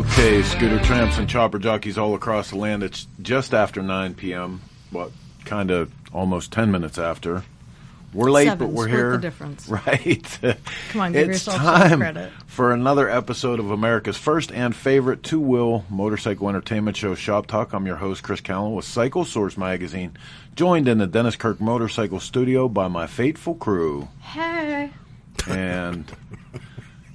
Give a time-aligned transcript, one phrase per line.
[0.00, 2.82] Okay, scooter tramps and chopper jockeys all across the land.
[2.82, 4.62] It's just after 9 p.m.
[4.90, 5.10] What,
[5.44, 7.44] kind of almost 10 minutes after.
[8.14, 9.12] We're late, Seven, but we're here.
[9.12, 9.68] the difference.
[9.86, 10.38] Right.
[10.88, 12.32] Come on, give it's yourself some time credit.
[12.46, 17.74] for another episode of America's first and favorite two-wheel motorcycle entertainment show, Shop Talk.
[17.74, 20.16] I'm your host, Chris Callen, with Cycle Source Magazine,
[20.56, 24.08] joined in the Dennis Kirk Motorcycle Studio by my faithful crew.
[24.20, 24.92] Hey.
[25.46, 26.10] And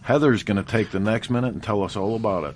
[0.04, 2.56] Heather's going to take the next minute and tell us all about it.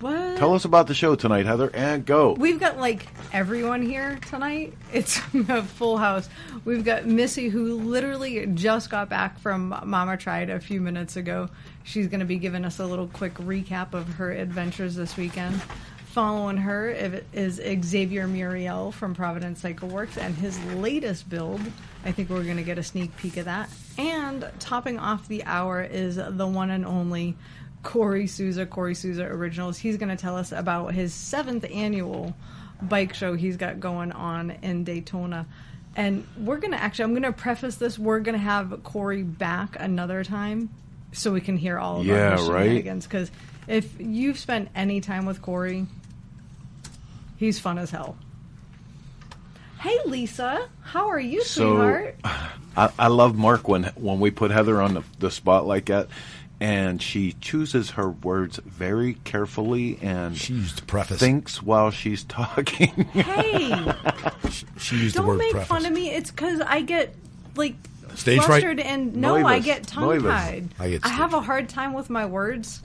[0.00, 0.36] What?
[0.36, 2.32] Tell us about the show tonight, Heather, and go.
[2.32, 4.74] We've got like everyone here tonight.
[4.92, 6.28] It's a full house.
[6.64, 11.48] We've got Missy, who literally just got back from Mama Tried a few minutes ago.
[11.82, 15.60] She's going to be giving us a little quick recap of her adventures this weekend.
[16.14, 16.90] Following her
[17.32, 21.60] is Xavier Muriel from Providence Cycle Worx and his latest build.
[22.04, 23.68] I think we're going to get a sneak peek of that.
[23.98, 27.36] And topping off the hour is the one and only
[27.84, 29.78] Kory Souza, Kory Souza Originals.
[29.78, 32.34] He's going to tell us about his seventh annual
[32.82, 35.46] bike show he's got going on in Daytona.
[35.94, 37.98] And we're going to actually, I'm going to preface this.
[37.98, 40.70] We're going to have Kory back another time
[41.12, 42.64] so we can hear all of Yeah, our right.
[42.64, 43.06] shenanigans.
[43.06, 43.30] Because
[43.68, 45.86] if you've spent any time with Kory,
[47.36, 48.16] he's fun as hell.
[49.78, 50.68] Hey, Lisa.
[50.82, 52.16] How are you, So sweetheart?
[52.76, 56.08] I, I love Mark when when we put Heather on the, the spot like that,
[56.60, 61.18] and she chooses her words very carefully and She used to preface.
[61.18, 62.88] thinks while she's talking.
[63.12, 63.92] Hey.
[64.78, 65.68] she used the Don't word make preface.
[65.68, 66.10] fun of me.
[66.10, 67.14] It's because I get
[67.56, 67.74] like
[68.14, 68.62] Stage fright?
[68.62, 69.64] flustered and no, I Noivus.
[69.64, 70.68] get tongue tied.
[70.78, 72.80] I get have stage a hard time with my words,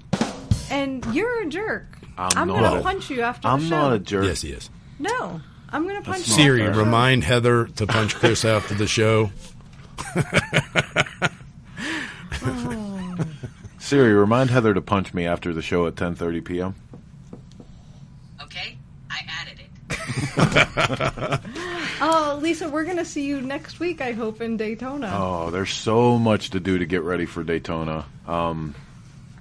[0.72, 1.86] and you're a jerk.
[2.18, 2.84] I'm gonna not.
[2.84, 3.76] punch you after I'm the show.
[3.76, 4.26] not a jerk.
[4.26, 4.70] Yes, he is.
[4.98, 6.34] No, I'm gonna punch you.
[6.34, 6.84] Siri, after the show.
[6.86, 9.32] remind Heather to punch Chris after the show.
[12.42, 12.89] Oh.
[13.80, 16.76] Siri, remind Heather to punch me after the show at 10:30 p.m.
[18.42, 18.78] Okay,
[19.10, 21.40] I added it.
[22.02, 24.02] Oh, Lisa, we're gonna see you next week.
[24.02, 25.12] I hope in Daytona.
[25.14, 28.06] Oh, there's so much to do to get ready for Daytona.
[28.26, 28.74] Um,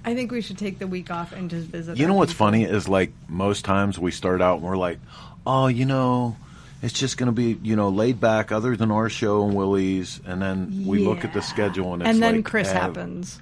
[0.05, 1.99] I think we should take the week off and just visit.
[1.99, 2.47] you know what's people.
[2.47, 4.99] funny is like most times we start out and we're like,
[5.47, 6.37] oh, you know,
[6.83, 10.21] it's just going to be you know laid back, other than our show and Willie's,
[10.27, 13.41] and then we look at the schedule and it's and then like, Chris eh, happens.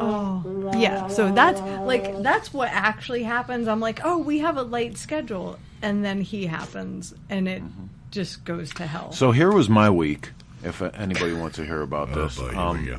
[0.00, 3.68] Oh yeah, so that's like that's what actually happens.
[3.68, 7.62] I'm like, oh, we have a late schedule, and then he happens, and it
[8.10, 9.12] just goes to hell.
[9.12, 10.30] So here was my week.
[10.62, 12.98] If uh, anybody wants to hear about Oh, this, boy, Um, we go.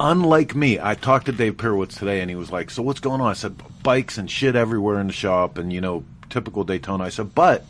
[0.00, 3.20] unlike me, I talked to Dave Perewitz today, and he was like, "So what's going
[3.20, 7.04] on?" I said, "Bikes and shit everywhere in the shop, and you know, typical Daytona."
[7.04, 7.64] I said, "But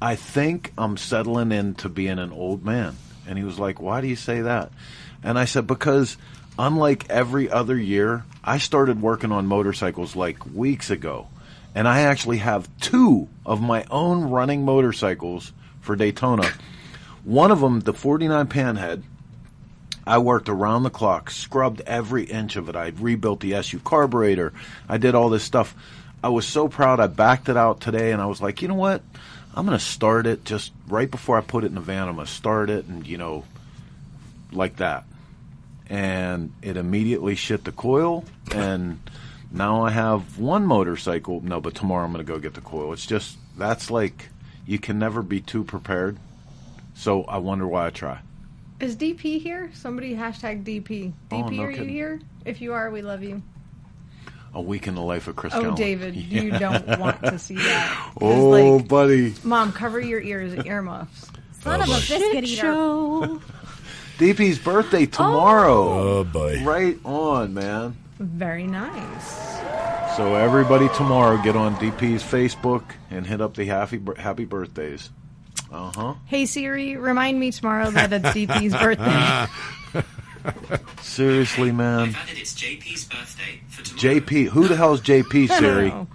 [0.00, 4.06] I think I'm settling into being an old man." And he was like, "Why do
[4.06, 4.70] you say that?"
[5.22, 6.16] And I said, "Because
[6.58, 11.28] unlike every other year, I started working on motorcycles like weeks ago,
[11.74, 16.50] and I actually have two of my own running motorcycles for Daytona."
[17.24, 19.02] One of them, the 49 Panhead,
[20.06, 22.76] I worked around the clock, scrubbed every inch of it.
[22.76, 24.52] I rebuilt the SU carburetor.
[24.88, 25.74] I did all this stuff.
[26.22, 27.00] I was so proud.
[27.00, 29.02] I backed it out today, and I was like, you know what?
[29.54, 32.08] I'm going to start it just right before I put it in the van.
[32.08, 33.44] I'm going to start it, and you know,
[34.52, 35.04] like that.
[35.88, 38.98] And it immediately shit the coil, and
[39.52, 41.40] now I have one motorcycle.
[41.40, 42.92] No, but tomorrow I'm going to go get the coil.
[42.92, 44.28] It's just that's like
[44.66, 46.18] you can never be too prepared.
[46.94, 48.20] So I wonder why I try.
[48.80, 49.70] Is DP here?
[49.72, 51.12] Somebody hashtag DP.
[51.30, 52.20] Oh, DP, no are you here?
[52.44, 53.42] If you are, we love you.
[54.54, 55.52] A week in the life of Chris.
[55.54, 55.76] Oh, Callen.
[55.76, 56.40] David, Yeah.
[56.42, 58.12] you don't want to see that.
[58.20, 59.34] Oh, like, buddy.
[59.42, 61.28] Mom, cover your ears, earmuffs.
[61.62, 61.96] Son of a boy.
[61.96, 62.60] biscuit eater.
[62.62, 63.40] Show.
[64.18, 66.18] DP's birthday tomorrow.
[66.20, 66.62] Oh, boy.
[66.62, 67.96] Right on, man.
[68.20, 69.58] Very nice.
[70.16, 75.10] So everybody tomorrow get on DP's Facebook and hit up the happy happy birthdays.
[75.72, 76.14] Uh huh.
[76.26, 79.46] Hey Siri, remind me tomorrow that it's DP's birthday.
[81.00, 82.00] Seriously, man.
[82.08, 84.20] I've added it's JP's birthday for tomorrow.
[84.20, 85.88] JP, who the hell's JP, I don't Siri?
[85.90, 86.06] know.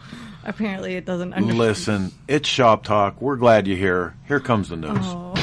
[0.45, 1.33] Apparently, it doesn't.
[1.33, 1.57] Understand.
[1.59, 3.21] Listen, it's Shop Talk.
[3.21, 4.15] We're glad you're here.
[4.27, 4.97] Here comes the news.
[5.01, 5.33] Oh,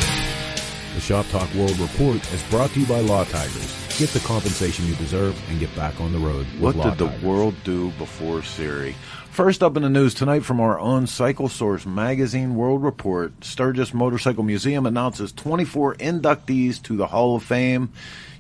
[0.95, 3.73] The Shop Talk World Report is brought to you by Law Tigers.
[3.99, 6.99] Get the compensation you deserve and get back on the road with What Law did
[6.99, 7.23] the Tigers.
[7.23, 8.95] world do before Siri?
[9.37, 13.93] First up in the news tonight from our own Cycle Source magazine World Report, Sturgis
[13.93, 17.91] Motorcycle Museum announces 24 inductees to the Hall of Fame.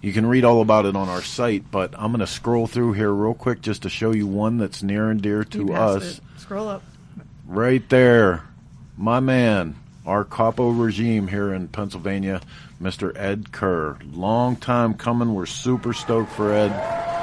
[0.00, 2.94] You can read all about it on our site, but I'm going to scroll through
[2.94, 6.16] here real quick just to show you one that's near and dear to us.
[6.16, 6.20] it.
[6.38, 6.82] Scroll up.
[7.46, 8.44] Right there,
[8.96, 9.76] my man,
[10.06, 12.40] our capo regime here in Pennsylvania,
[12.80, 13.14] Mr.
[13.14, 13.98] Ed Kerr.
[14.14, 15.34] Long time coming.
[15.34, 17.15] We're super stoked for Ed.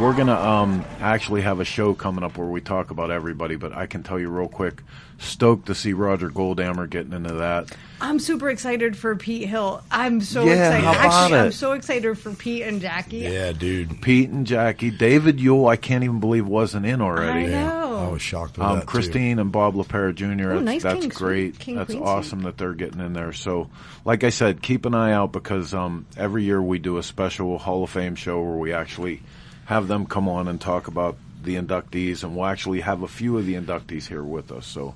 [0.00, 3.56] We're gonna um, actually have a show coming up where we talk about everybody.
[3.56, 4.84] But I can tell you real quick,
[5.18, 7.72] stoked to see Roger Goldammer getting into that.
[8.00, 9.82] I'm super excited for Pete Hill.
[9.90, 10.84] I'm so Yeah, excited.
[10.84, 13.16] how about Actually, I'm so excited for Pete and Jackie.
[13.18, 14.00] Yeah, dude.
[14.00, 17.46] Pete and Jackie, David Yule, I can't even believe wasn't in already.
[17.46, 17.98] I Yeah, know.
[17.98, 18.80] I was shocked with Um, that.
[18.82, 18.86] too.
[18.86, 20.50] Christine and Bob LaPera Jr.
[20.50, 21.58] that's nice that's King great.
[21.58, 23.32] King that's Queen awesome that they're getting in there.
[23.32, 23.68] So,
[24.04, 27.58] like I said, keep an eye out because um, every year we do a special
[27.58, 29.22] Hall of Fame show where we actually
[29.68, 33.36] have them come on and talk about the inductees, and we'll actually have a few
[33.36, 34.66] of the inductees here with us.
[34.66, 34.94] So,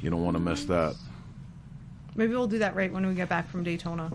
[0.00, 0.96] you don't want to miss that.
[2.14, 4.10] Maybe we'll do that right when we get back from Daytona.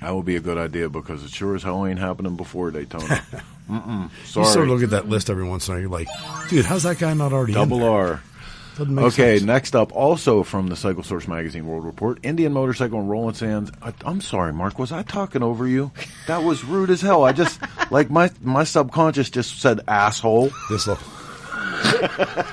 [0.00, 3.04] That would be a good idea because it sure as hell ain't happening before Daytona.
[3.70, 4.10] Mm-mm.
[4.36, 5.80] You sort of look at that list every once in a while.
[5.80, 7.90] You're like, dude, how's that guy not already in Double there?
[7.90, 8.22] R.
[8.76, 9.46] Doesn't make Okay, sense.
[9.46, 13.70] next up, also from the Cycle Source Magazine World Report, Indian Motorcycle and Roland Sands.
[13.82, 15.92] I, I'm sorry, Mark, was I talking over you?
[16.26, 17.24] That was rude as hell.
[17.24, 17.58] I just,
[17.90, 20.50] like, my, my subconscious just said asshole.
[20.70, 21.00] This look.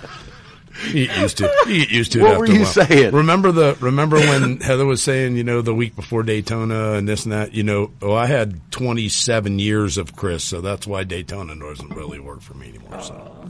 [0.91, 1.45] You get used to.
[1.45, 1.67] it.
[1.69, 2.21] You get used to it.
[2.23, 2.65] What after were a you while.
[2.65, 3.13] saying?
[3.13, 3.77] Remember the?
[3.79, 7.53] Remember when Heather was saying, you know, the week before Daytona and this and that.
[7.53, 12.19] You know, oh, I had 27 years of Chris, so that's why Daytona doesn't really
[12.19, 13.01] work for me anymore.
[13.01, 13.49] So,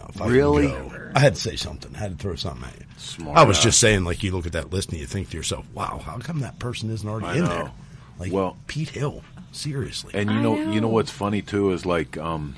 [0.00, 0.74] you know, now if I Really?
[1.14, 1.94] I had to say something.
[1.94, 2.86] I had to throw something at you.
[2.96, 3.64] Smart I was ass.
[3.64, 6.18] just saying, like, you look at that list and you think to yourself, "Wow, how
[6.18, 7.48] come that person isn't already I in know.
[7.48, 7.72] there?"
[8.18, 10.12] Like, Well- Pete Hill, seriously.
[10.14, 10.88] And you I know, you know know.
[10.88, 12.54] what's funny too is like, um,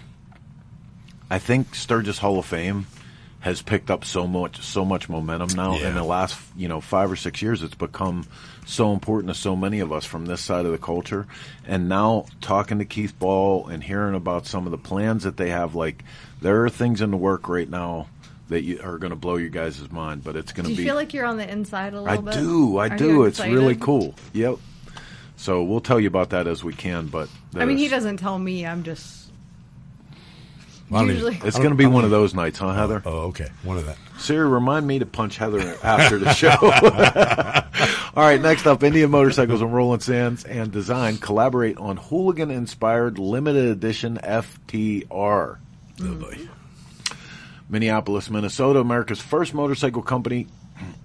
[1.30, 2.86] I think Sturgis Hall of Fame
[3.42, 5.76] has picked up so much, so much momentum now.
[5.76, 5.88] Yeah.
[5.88, 8.24] In the last, you know, five or six years, it's become
[8.66, 11.26] so important to so many of us from this side of the culture.
[11.66, 15.50] And now talking to Keith Ball and hearing about some of the plans that they
[15.50, 16.04] have, like
[16.40, 18.06] there are things in the work right now
[18.48, 20.22] that you, are going to blow you guys' mind.
[20.22, 20.84] But it's going to you be.
[20.84, 22.34] feel like you're on the inside a little bit?
[22.34, 23.24] I do, I Are do.
[23.24, 24.14] It's really cool.
[24.34, 24.58] Yep.
[25.34, 27.08] So we'll tell you about that as we can.
[27.08, 28.64] But I mean, he doesn't tell me.
[28.64, 29.21] I'm just
[30.92, 31.40] Well, usually.
[31.42, 33.02] It's going to be one of those nights, huh, Heather?
[33.06, 33.96] Oh, oh, okay, one of that.
[34.18, 36.50] Siri, remind me to punch Heather after the show.
[38.14, 43.66] All right, next up, Indian Motorcycles and Roland Sands and Design collaborate on hooligan-inspired limited
[43.70, 45.56] edition FTR.
[46.02, 46.38] Oh boy.
[47.70, 50.46] Minneapolis, Minnesota, America's first motorcycle company,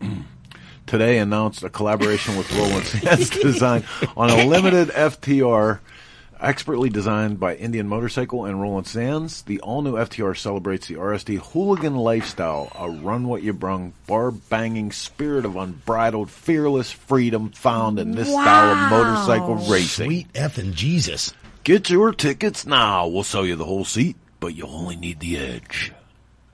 [0.86, 3.86] today announced a collaboration with Roland Sands Design
[4.18, 5.80] on a limited FTR,
[6.40, 9.42] expertly designed by Indian Motorcycle and Roland Sands.
[9.44, 15.46] The all-new FTR celebrates the RSD hooligan lifestyle, a run what you brung, bar-banging spirit
[15.46, 20.08] of unbridled, fearless freedom found in this style of motorcycle racing.
[20.08, 21.34] Sweet effing Jesus.
[21.64, 23.08] Get your tickets now.
[23.08, 25.92] We'll sell you the whole seat, but you only need the edge.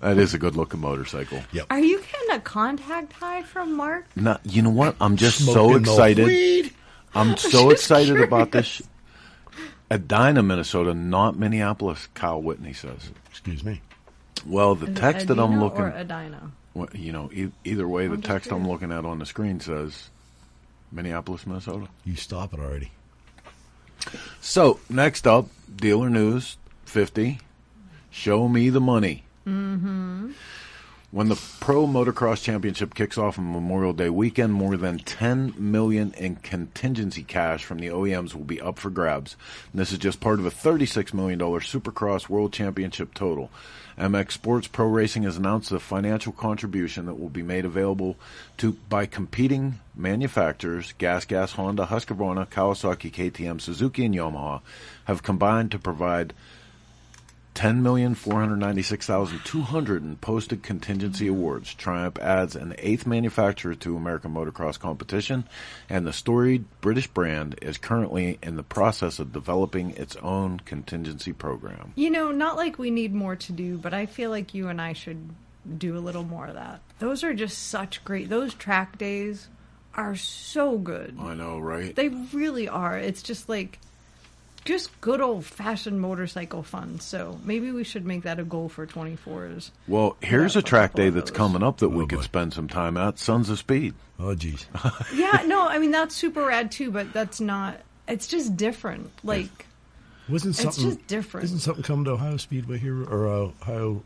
[0.00, 1.40] that is a good looking motorcycle.
[1.52, 1.66] Yep.
[1.70, 4.06] Are you getting a contact high from Mark?
[4.14, 4.94] Not, you know what?
[5.00, 6.72] I'm just so Smoking the excited.
[7.16, 7.30] Weed.
[7.30, 8.82] I'm so just excited about this.
[9.90, 12.08] Edina, Minnesota, not Minneapolis.
[12.14, 13.10] Kyle Whitney says.
[13.30, 13.80] Excuse me.
[14.44, 16.52] Well, the text that I'm looking, or Edina?
[16.74, 19.26] well, you know, e- either way, the I'm just text I'm looking at on the
[19.26, 20.10] screen says
[20.92, 21.88] Minneapolis, Minnesota.
[22.04, 22.92] You stop it already.
[24.40, 27.40] So next up, dealer news fifty.
[28.10, 29.24] Show me the money.
[29.46, 30.32] Mm-hmm.
[31.16, 36.12] When the Pro Motocross Championship kicks off on Memorial Day weekend, more than 10 million
[36.12, 39.34] in contingency cash from the OEMs will be up for grabs.
[39.72, 43.50] And this is just part of a 36 million dollar Supercross World Championship total.
[43.96, 48.16] MX Sports Pro Racing has announced a financial contribution that will be made available
[48.58, 54.60] to by competing manufacturers Gas Gas, Honda, Husqvarna, Kawasaki, KTM, Suzuki, and Yamaha
[55.06, 56.34] have combined to provide
[57.56, 61.74] ten million four hundred ninety six thousand two hundred in posted contingency awards.
[61.74, 65.48] Triumph adds an eighth manufacturer to American motocross competition,
[65.88, 71.32] and the storied British brand is currently in the process of developing its own contingency
[71.32, 71.92] program.
[71.96, 74.80] You know, not like we need more to do, but I feel like you and
[74.80, 75.30] I should
[75.78, 76.80] do a little more of that.
[76.98, 78.28] Those are just such great.
[78.28, 79.48] Those track days
[79.94, 81.16] are so good.
[81.18, 81.96] I know, right?
[81.96, 82.98] They really are.
[82.98, 83.80] It's just like
[84.66, 87.00] just good old fashioned motorcycle fun.
[87.00, 89.70] So maybe we should make that a goal for 24s.
[89.88, 92.96] Well, here's a track day that's coming up that we Oh, could spend some time
[92.98, 93.18] at.
[93.18, 93.94] Sons of Speed.
[94.18, 94.66] Oh, geez.
[95.14, 97.80] yeah, no, I mean that's super rad too, but that's not.
[98.08, 99.10] It's just different.
[99.24, 99.66] Like
[100.28, 101.44] Wasn't something, It's something just different.
[101.44, 104.02] Isn't something coming to Ohio Speedway here or uh, Ohio?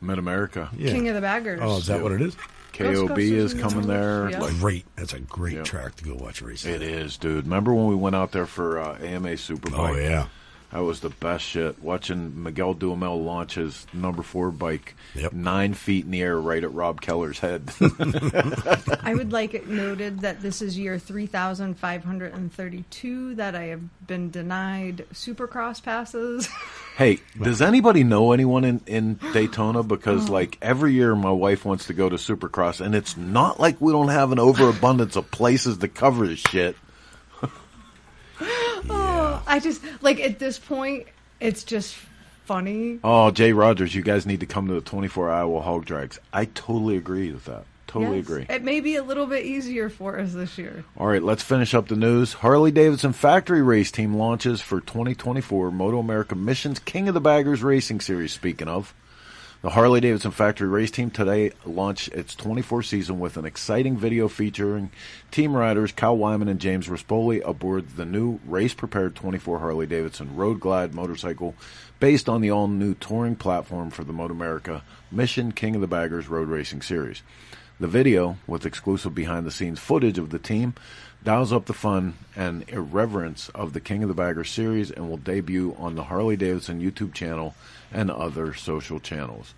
[0.00, 0.68] Mid America.
[0.76, 0.92] Yeah.
[0.92, 1.58] King of the Baggers.
[1.62, 2.36] Oh, is that what it is?
[2.76, 4.30] KOB is coming there.
[4.30, 4.50] yeah.
[4.60, 4.84] Great.
[4.96, 5.62] That's a great Yeah.
[5.62, 6.64] track to go watch a race.
[6.64, 7.44] it is, dude.
[7.44, 9.90] Remember when we went out there for uh, AMA Superbike?
[9.90, 10.26] Oh yeah.
[10.76, 11.82] That was the best shit.
[11.82, 15.32] Watching Miguel Duhamel launch his number four bike Yep.
[15.32, 17.70] nine feet in the air right at Rob Keller's head.
[19.02, 25.06] I would like it noted that this is year 3,532 that I have been denied
[25.14, 26.46] supercross passes.
[26.98, 29.78] hey, does anybody know anyone in, in Daytona?
[29.78, 29.82] Oh.
[29.82, 33.80] Because like every year my wife wants to go to Supercross and it's not like
[33.80, 36.76] we don't have an overabundance of places to cover this shit.
[38.90, 41.06] Oh, I just, like, at this point,
[41.40, 41.94] it's just
[42.44, 42.98] funny.
[43.02, 46.18] Oh, Jay Rogers, you guys need to come to the 24 Iowa Hog Drags.
[46.32, 47.64] I totally agree with that.
[47.86, 48.26] Totally Yes.
[48.26, 48.46] agree.
[48.50, 50.84] It may be a little bit easier for us this year.
[50.98, 52.34] All right, let's finish up the news.
[52.34, 57.62] Harley Davidson Factory Race Team launches for 2024 Moto America Missions King of the Baggers
[57.62, 58.32] Racing Series.
[58.32, 58.92] Speaking of,
[59.66, 64.28] the Harley Davidson Factory Race Team today launched its 24 season with an exciting video
[64.28, 64.92] featuring
[65.32, 70.36] team riders Kyle Wyman and James Rispoli aboard the new race prepared 24 Harley Davidson
[70.36, 71.56] Road Glide motorcycle
[71.98, 75.88] based on the all new touring platform for the Moto America Mission King of the
[75.88, 77.24] Baggers Road Racing Series.
[77.80, 80.74] The video, with exclusive behind the scenes footage of the team,
[81.24, 85.16] dials up the fun and irreverence of the King of the Baggers series and will
[85.16, 87.56] debut on the Harley Davidson YouTube channel
[87.92, 89.54] and other social channels.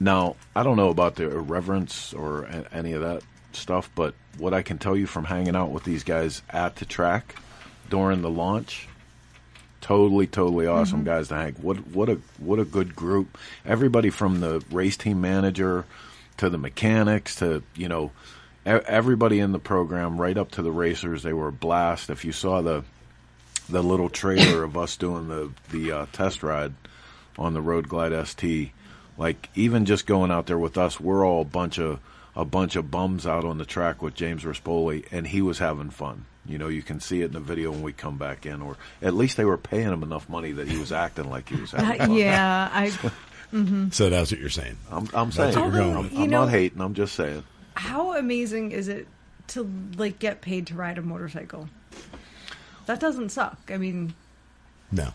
[0.00, 3.22] Now, I don't know about the irreverence or a- any of that
[3.52, 6.84] stuff, but what I can tell you from hanging out with these guys at the
[6.84, 7.34] track
[7.90, 8.88] during the launch,
[9.80, 11.54] totally, totally awesome guys to hang.
[11.54, 13.36] What what a what a good group.
[13.66, 15.84] Everybody from the race team manager
[16.36, 18.12] to the mechanics to you know
[18.64, 21.22] everybody in the program, right up to the racers.
[21.22, 22.10] They were a blast.
[22.10, 22.84] If you saw the
[23.68, 26.74] the little trailer of us doing the the uh, test ride
[27.38, 28.70] on the Road Glide ST,
[29.16, 32.00] like even just going out there with us, we're all a bunch of
[32.36, 35.90] a bunch of bums out on the track with James Rispoli, and he was having
[35.90, 36.24] fun.
[36.46, 38.76] You know, you can see it in the video when we come back in, or
[39.02, 41.72] at least they were paying him enough money that he was acting like he was
[41.72, 42.14] having Uh, fun.
[42.14, 42.88] yeah, I.
[43.90, 44.76] So that's what you're saying.
[44.90, 46.10] I'm, I'm saying, what you're going I'm.
[46.12, 46.80] You I'm know- not hating.
[46.80, 47.44] I'm just saying.
[47.74, 49.06] How amazing is it
[49.48, 51.68] to like get paid to ride a motorcycle?
[52.86, 53.58] That doesn't suck.
[53.72, 54.14] I mean,
[54.92, 55.12] No.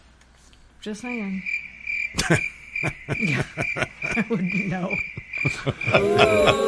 [0.81, 1.43] just saying.
[3.19, 3.43] yeah,
[4.03, 4.89] I wouldn't know.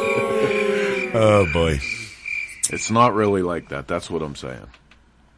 [1.18, 1.78] Oh boy,
[2.70, 3.88] It's not really like that.
[3.88, 4.66] That's what I'm saying.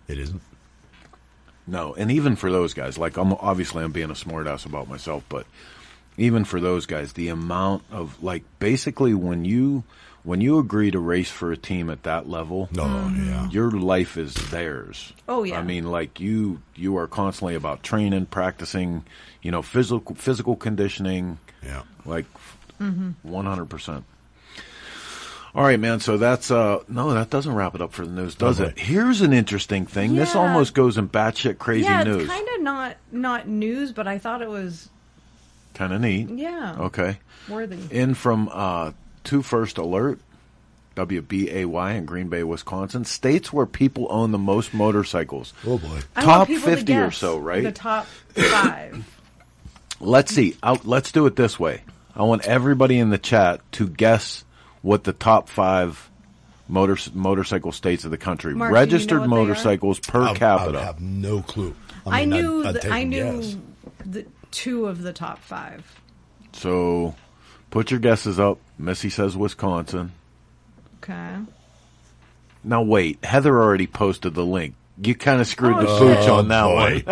[0.09, 0.43] it isn't.
[1.69, 5.23] No, and even for those guys, like I'm obviously I'm being a smartass about myself,
[5.29, 5.47] but
[6.19, 9.85] even for those guys, the amount of like basically when you
[10.25, 12.85] when you agree to race for a team at that level, No,
[13.17, 13.49] yeah.
[13.49, 15.13] your life is theirs.
[15.27, 15.59] Oh, yeah.
[15.59, 19.05] I mean, like you you are constantly about training, practicing,
[19.41, 21.83] you know, physical physical conditioning, Yeah.
[22.05, 22.27] like
[22.79, 24.05] one hundred percent.
[25.55, 25.99] All right, man.
[26.01, 28.71] So that's uh no, that doesn't wrap it up for the news, does Okay.
[28.71, 28.79] it?
[28.79, 30.15] Here's an interesting thing.
[30.15, 32.25] This almost goes in batshit crazy yeah, news.
[32.25, 34.91] it's kind of not not news, but I thought it was
[35.79, 36.29] Kind of neat.
[36.31, 37.19] yeah Okay.
[37.49, 37.79] worthy.
[37.91, 38.91] In from uh,
[39.25, 40.19] Two First Alert,
[40.97, 45.55] WBAY in Green Bay, Wisconsin, states where people own the most motorcycles.
[45.67, 46.01] Oh boy.
[46.17, 47.63] Top want people to 50 or so, right?
[47.63, 49.07] The top five.
[50.01, 50.57] Let's see.
[50.63, 51.83] I'll, let's do it this way.
[52.15, 54.45] I want everybody in the chat to guess
[54.81, 56.09] what the top five
[56.69, 59.39] motor, motorcycle states of the country, Mark, do you know registered what they are?
[59.41, 60.81] motorcycles per I, I capita.
[60.81, 61.75] have no clue.
[62.07, 62.61] I, mean, knew.
[62.61, 63.57] I'd- I'd the, take I a knew guess.
[64.07, 66.01] the two of the top five.
[66.53, 67.15] So,
[67.71, 68.59] put your guesses up.
[68.79, 70.13] Missy says Wisconsin.
[71.03, 71.37] Okay.
[72.65, 74.75] Now wait, Heather already posted the link.
[75.01, 76.29] You kind of screwed the Oh, pooch shit.
[76.31, 77.03] on that boy.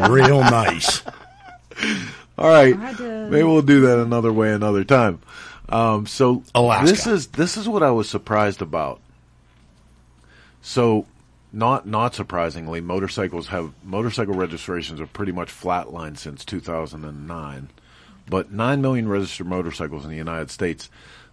[0.00, 0.10] one.
[0.12, 1.02] Real nice.
[2.38, 2.92] All right, I
[3.28, 5.20] maybe we'll do that another way, another time.
[5.68, 6.86] Um, so Alaska.
[6.90, 9.00] this is this is what I was surprised about.
[10.62, 11.06] So,
[11.52, 17.70] not not surprisingly, motorcycles have motorcycle registrations have pretty much flatlined since 2009,
[18.28, 20.90] but nine million registered motorcycles in the United States.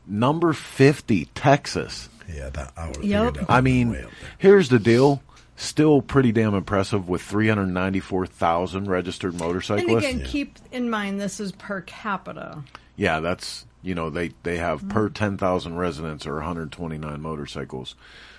[0.08, 2.10] Number 50, Texas.
[2.34, 3.26] Yeah, that I would have Yep.
[3.34, 4.30] figured that I mean, way up there.
[4.38, 5.22] here's the deal.
[5.58, 9.84] Still pretty damn impressive with 394,000 registered motorcyclists.
[9.86, 10.16] And motorcyclists.
[10.22, 12.64] again, keep in mind this is per capita.
[12.96, 17.96] Yeah, that's you know they they have per ten thousand residents or 129 motorcycles.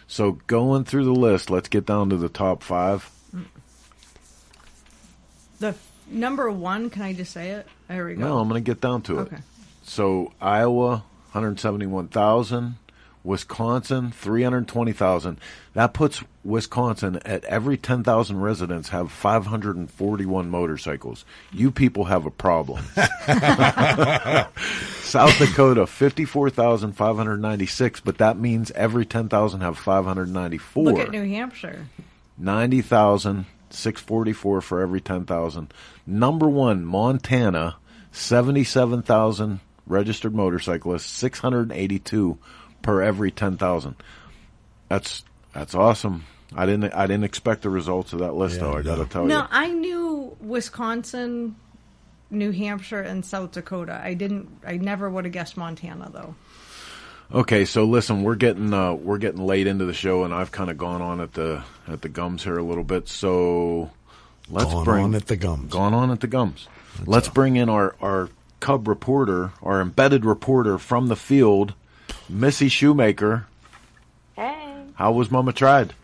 [0.08, 3.10] So going through the list, let's get down to the top five.
[5.58, 5.74] The
[6.08, 7.66] number one, can I just say it?
[7.88, 8.20] There we go.
[8.20, 9.22] No, I'm going to get down to it.
[9.22, 9.36] Okay.
[9.82, 12.76] So Iowa, 171,000.
[13.26, 15.38] Wisconsin, 320,000.
[15.74, 21.24] That puts Wisconsin at every 10,000 residents have 541 motorcycles.
[21.50, 22.84] You people have a problem.
[25.02, 30.84] South Dakota, 54,596, but that means every 10,000 have 594.
[30.84, 31.88] Look at New Hampshire.
[32.38, 35.74] 90,000 644 for every 10,000.
[36.06, 37.76] Number one, Montana,
[38.12, 42.38] 77,000 registered motorcyclists, 682
[42.86, 43.96] per every 10,000.
[44.88, 46.24] That's that's awesome.
[46.54, 48.72] I didn't I didn't expect the results of that list Yeah, though.
[48.76, 49.04] I got to no.
[49.06, 49.46] tell No, you.
[49.50, 51.56] I knew Wisconsin,
[52.30, 54.00] New Hampshire, and South Dakota.
[54.02, 54.48] I didn't.
[54.66, 56.34] I never would have guessed Montana though.
[57.34, 60.70] Okay, so listen, we're getting uh, we're getting late into the show, and I've kind
[60.70, 63.08] of gone on at the at the gums here a little bit.
[63.08, 63.90] So
[64.48, 65.72] let's Gone bring on at the gums.
[65.72, 66.68] Gone on at the gums.
[67.04, 68.28] let's bring in our our
[68.60, 71.74] cub reporter, our embedded reporter from the field,
[72.28, 73.46] Missy Shoemaker.
[74.34, 75.94] Hey, How was Mama tried?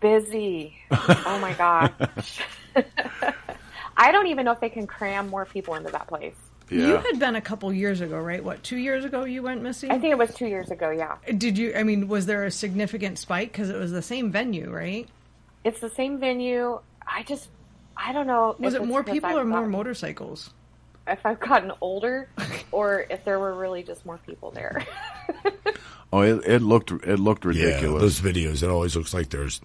[0.00, 0.76] busy.
[0.90, 2.40] Oh my gosh.
[3.96, 6.34] I don't even know if they can cram more people into that place.
[6.70, 8.42] You had been a couple years ago, right?
[8.42, 9.90] What two years ago you went, Missy?
[9.90, 11.16] I think it was two years ago, yeah.
[11.36, 11.74] Did you?
[11.76, 15.06] I mean, was there a significant spike because it was the same venue, right?
[15.64, 16.80] It's the same venue.
[17.06, 17.48] I just,
[17.96, 18.56] I don't know.
[18.58, 20.50] Was it more people or more gotten- motorcycles?
[21.06, 22.28] If I've gotten older,
[22.70, 24.84] or if there were really just more people there.
[26.14, 28.02] Oh, it, it looked it looked Yeah, ridiculous.
[28.02, 28.62] those videos.
[28.62, 29.62] It always looks like there's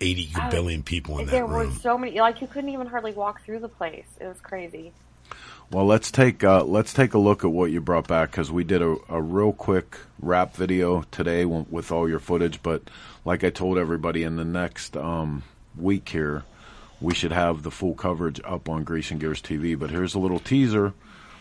[0.00, 2.18] 80 billion people in that there that were so many.
[2.18, 4.06] Like you couldn't even hardly walk through the place.
[4.18, 4.92] It was crazy.
[5.70, 8.64] Well, let's take uh, let's take a look at what you brought back because we
[8.64, 12.62] did a, a real quick wrap video today w- with all your footage.
[12.62, 12.84] But
[13.26, 15.42] like I told everybody, in the next um,
[15.76, 16.44] week here,
[17.00, 19.78] we should have the full coverage up on Grease and Gears TV.
[19.78, 20.92] But here's a little teaser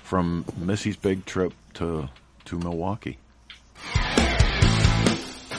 [0.03, 2.09] from Missy's big trip to
[2.45, 3.17] to Milwaukee.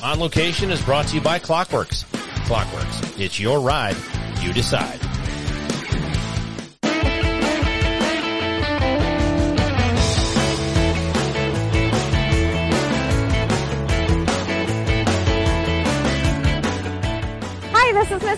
[0.02, 2.04] On Location is brought to you by Klock Werks.
[2.46, 3.96] Clockworks, it's your ride,
[4.40, 5.09] you decide.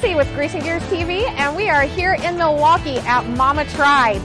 [0.03, 2.99] Hi, this is Missy with Grease and Gears TV, and we are here in Milwaukee
[2.99, 4.21] at Mama Tried.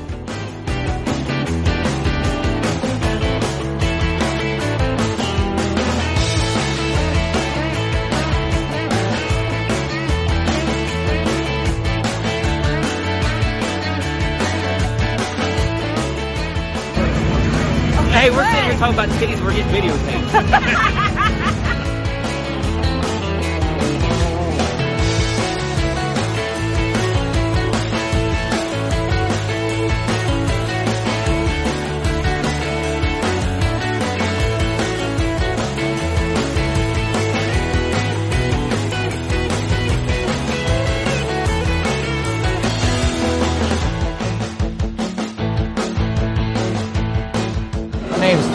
[18.11, 19.43] Hey, we're sitting here talking about titties.
[19.43, 21.13] We're getting videotaped.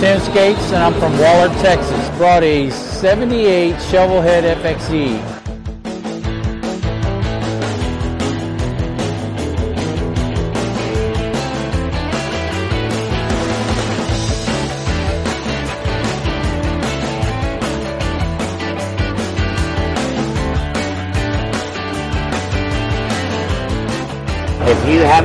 [0.03, 2.19] Tim Skates, and I'm from Waller, Texas.
[2.19, 4.43] Brought a 78 Shovelhead.
[4.61, 5.32] FXE.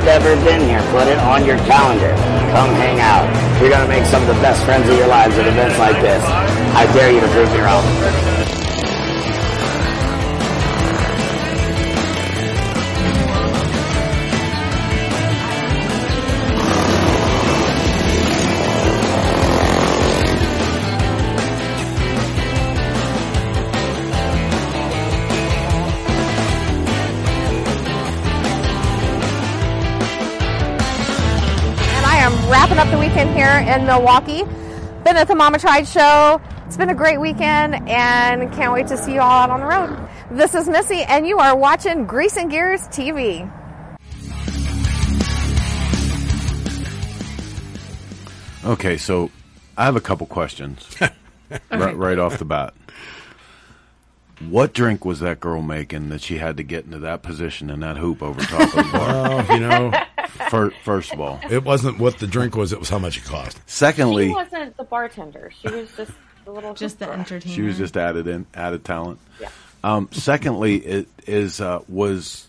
[0.08, 2.16] Ever been here, put it on your calendar.
[2.56, 3.28] Come hang out.
[3.60, 6.02] You're going to make some of the best friends of your lives at events like
[6.02, 6.24] this.
[6.24, 8.37] I dare you to prove me wrong.
[33.68, 34.44] In Milwaukee.
[35.04, 36.42] Been at the Mama Tried show.
[36.66, 39.66] It's been a great weekend and can't wait to see you all out on the
[39.66, 40.10] road.
[40.32, 43.50] This is Missy, and you are watching Grease and Gears TV.
[48.66, 49.32] Okay, so
[49.78, 50.86] I have a couple questions
[51.72, 52.74] right, right off the bat.
[54.40, 57.80] What drink was that girl making that she had to get into that position in
[57.80, 59.14] that hoop over top of the bar?
[59.14, 59.92] Well, you know,
[60.50, 63.24] Fir- first of all, it wasn't what the drink was; it was how much it
[63.26, 63.60] cost.
[63.66, 65.52] secondly, She wasn't the bartender.
[65.62, 66.12] She was just
[66.46, 66.74] the little.
[66.74, 67.54] Just the entertainer.
[67.56, 69.20] She was just added in, added talent.
[69.42, 69.50] Yeah.
[69.84, 72.48] Um, secondly, it is uh, was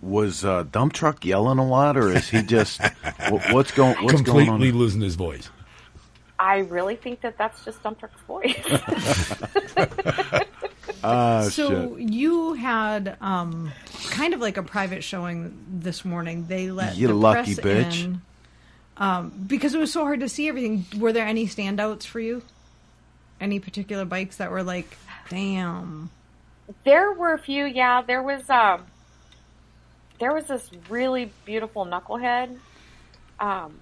[0.00, 4.16] was uh, dump truck yelling a lot, or is he just wh- what's going what's
[4.16, 4.60] Completely going on?
[4.78, 5.50] losing his voice.
[6.40, 8.54] I really think that that's just Dump Truck's voice.
[11.02, 12.08] Ah, so shit.
[12.08, 13.72] you had um,
[14.10, 16.46] kind of like a private showing this morning.
[16.48, 18.04] They let You the lucky press bitch.
[18.04, 18.22] in
[18.96, 20.84] um, because it was so hard to see everything.
[20.98, 22.42] Were there any standouts for you?
[23.40, 24.96] Any particular bikes that were like,
[25.30, 26.10] damn?
[26.84, 28.02] there were a few, yeah.
[28.02, 28.84] There was um,
[30.18, 32.58] there was this really beautiful knucklehead.
[33.38, 33.78] Um,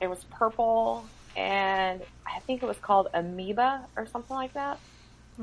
[0.00, 1.04] it was purple,
[1.36, 4.78] and I think it was called Amoeba or something like that.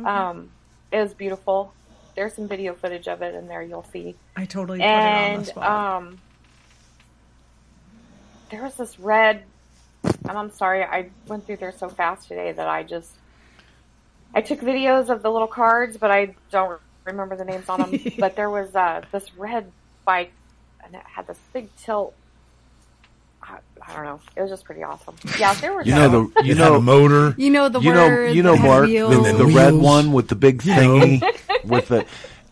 [0.06, 0.52] Um,
[0.92, 1.74] it was beautiful.
[2.16, 3.62] There's some video footage of it in there.
[3.62, 4.16] You'll see.
[4.36, 6.20] I totally put it on And the um,
[8.50, 9.44] there was this red,
[10.04, 13.12] and I'm sorry, I went through there so fast today that I just
[14.34, 18.00] I took videos of the little cards, but I don't remember the names on them.
[18.20, 19.72] but there was uh, this red
[20.06, 20.32] bike,
[20.84, 22.14] and it had this big tilt.
[23.50, 24.20] I, I don't know.
[24.36, 25.16] It was just pretty awesome.
[25.40, 25.84] Yeah, there were.
[25.84, 27.34] You know the you know a motor.
[27.38, 29.26] You know the you know word, you know the Mark wheels.
[29.26, 32.06] the, the red one with the big You thingy with the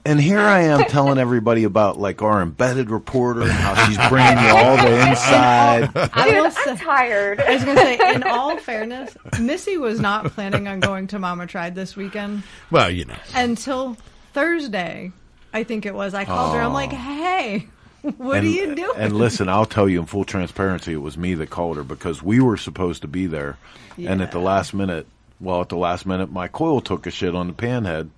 [0.06, 4.42] and here I am telling everybody about like our embedded reporter and how she's bringing
[4.42, 5.92] you all the inside.
[6.14, 7.40] I will Dude, say, I'm tired.
[7.42, 11.20] I was going to say, in all fairness, Missy was not planning on going to
[11.20, 13.18] Mama Tried this weekend Well, you know.
[13.36, 13.98] until
[14.34, 15.12] Thursday.
[15.54, 16.14] I think it was.
[16.14, 16.62] I called her.
[16.62, 17.68] I'm like, hey,
[18.18, 18.92] what and, are you doing?
[18.96, 22.22] And listen, I'll tell you in full transparency, it was me that called her because
[22.22, 23.58] we were supposed to be there,
[23.98, 25.08] and at the last minute,
[25.40, 28.10] well, at the last minute, my coil took a shit on the panhead.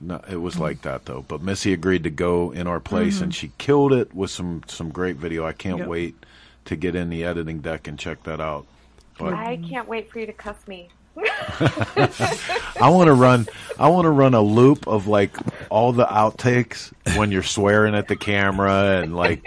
[0.00, 1.24] No, it was like that though.
[1.26, 3.38] But Missy agreed to go in our place, and mm-hmm.
[3.38, 5.46] she killed it with some some great video.
[5.46, 5.88] I can't Yep.
[5.88, 6.24] wait
[6.66, 8.66] to get in the editing deck and check that out.
[9.18, 10.90] But I can't wait for you to cuss me.
[12.80, 13.46] I want to run.
[13.78, 15.36] I want to run a loop of like
[15.70, 19.44] all the outtakes when you're swearing at the camera and like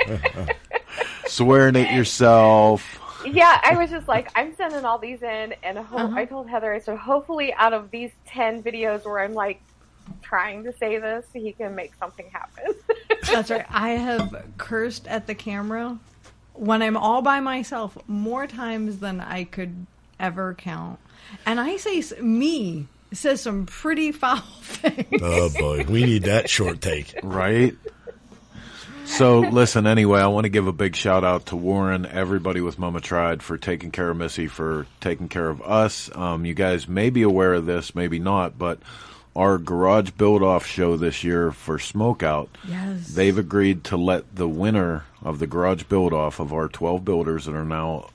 [1.28, 2.98] swearing at yourself.
[3.26, 6.18] Yeah, I was just like, I'm sending all these in, and ho- Uh-huh.
[6.18, 9.62] I told Heather, I said, hopefully, out of these ten videos where I'm like
[10.24, 12.74] trying to say this, he can make something happen.
[13.32, 13.66] That's right.
[13.70, 16.00] I have cursed at the camera
[16.54, 19.86] when I'm all by myself more times than I could
[20.20, 21.00] ever count.
[21.46, 25.22] And I say me says some pretty foul things.
[25.22, 27.14] Oh boy, we need that short take.
[27.24, 27.76] Right.
[29.06, 32.80] So listen, anyway, I want to give a big shout out to Warren, everybody with
[32.80, 36.10] Mama Tried for taking care of Missy, for taking care of us.
[36.16, 38.80] Um, you guys may be aware of this, maybe not, but
[39.36, 43.08] our garage build off show this year for Smokeout, Yes.
[43.10, 47.46] they've agreed to let the winner of the garage build off of our 12 builders
[47.46, 48.10] that are now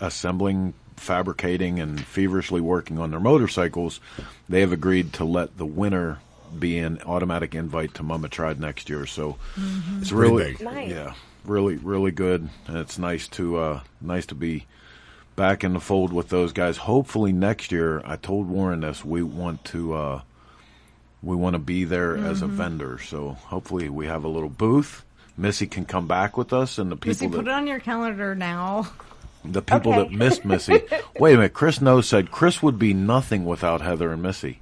[0.00, 4.00] assembling, fabricating, and feverishly working on their motorcycles,
[4.48, 6.18] they have agreed to let the winner
[6.58, 9.06] be an automatic invite to Mama Tried next year.
[9.06, 9.36] So
[9.98, 10.56] it's really.
[10.60, 10.90] Nice.
[10.90, 14.66] yeah, really, really good, and it's nice to uh, nice to be
[15.36, 16.76] back in the fold with those guys.
[16.76, 19.04] Hopefully next year, I told Warren this.
[19.04, 20.20] We want to uh,
[21.22, 22.98] we want to be there as a vendor.
[22.98, 25.04] So hopefully we have a little booth.
[25.36, 27.80] Missy can come back with us, and the people Missy, that put it on your
[27.80, 28.88] calendar now.
[29.44, 30.02] the people Okay.
[30.04, 30.80] that missed Missy.
[31.18, 34.60] Wait a minute, Chris No said Chris would be nothing without Heather and Missy.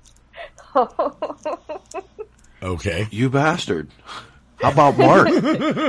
[2.63, 3.09] Okay.
[3.11, 3.89] You bastard.
[4.61, 5.29] How about Mark?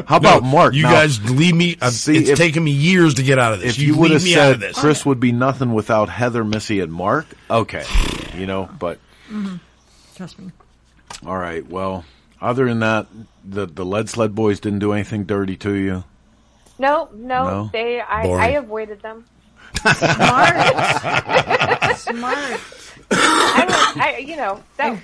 [0.08, 0.74] How about Mark?
[0.74, 1.76] You Now, guys leave me.
[1.82, 3.74] uh, See, it's if- taken me years to get out of this.
[3.78, 4.80] if you, would have leave me out of said this.
[4.80, 7.84] Chris would be nothing without Heather, Missy, and Mark, okay,
[8.38, 8.70] you know.
[8.80, 9.00] But
[10.16, 10.52] Trust me.
[11.26, 12.06] all right, well,
[12.40, 13.08] other than that,
[13.44, 16.06] the the Lead Sled Boys didn't do anything dirty to you.
[16.82, 17.70] No, no, No?
[17.72, 19.26] they, I, I avoided them.
[19.76, 19.96] Smart.
[21.96, 22.60] Smart.
[23.12, 25.00] I, was, I, you know, that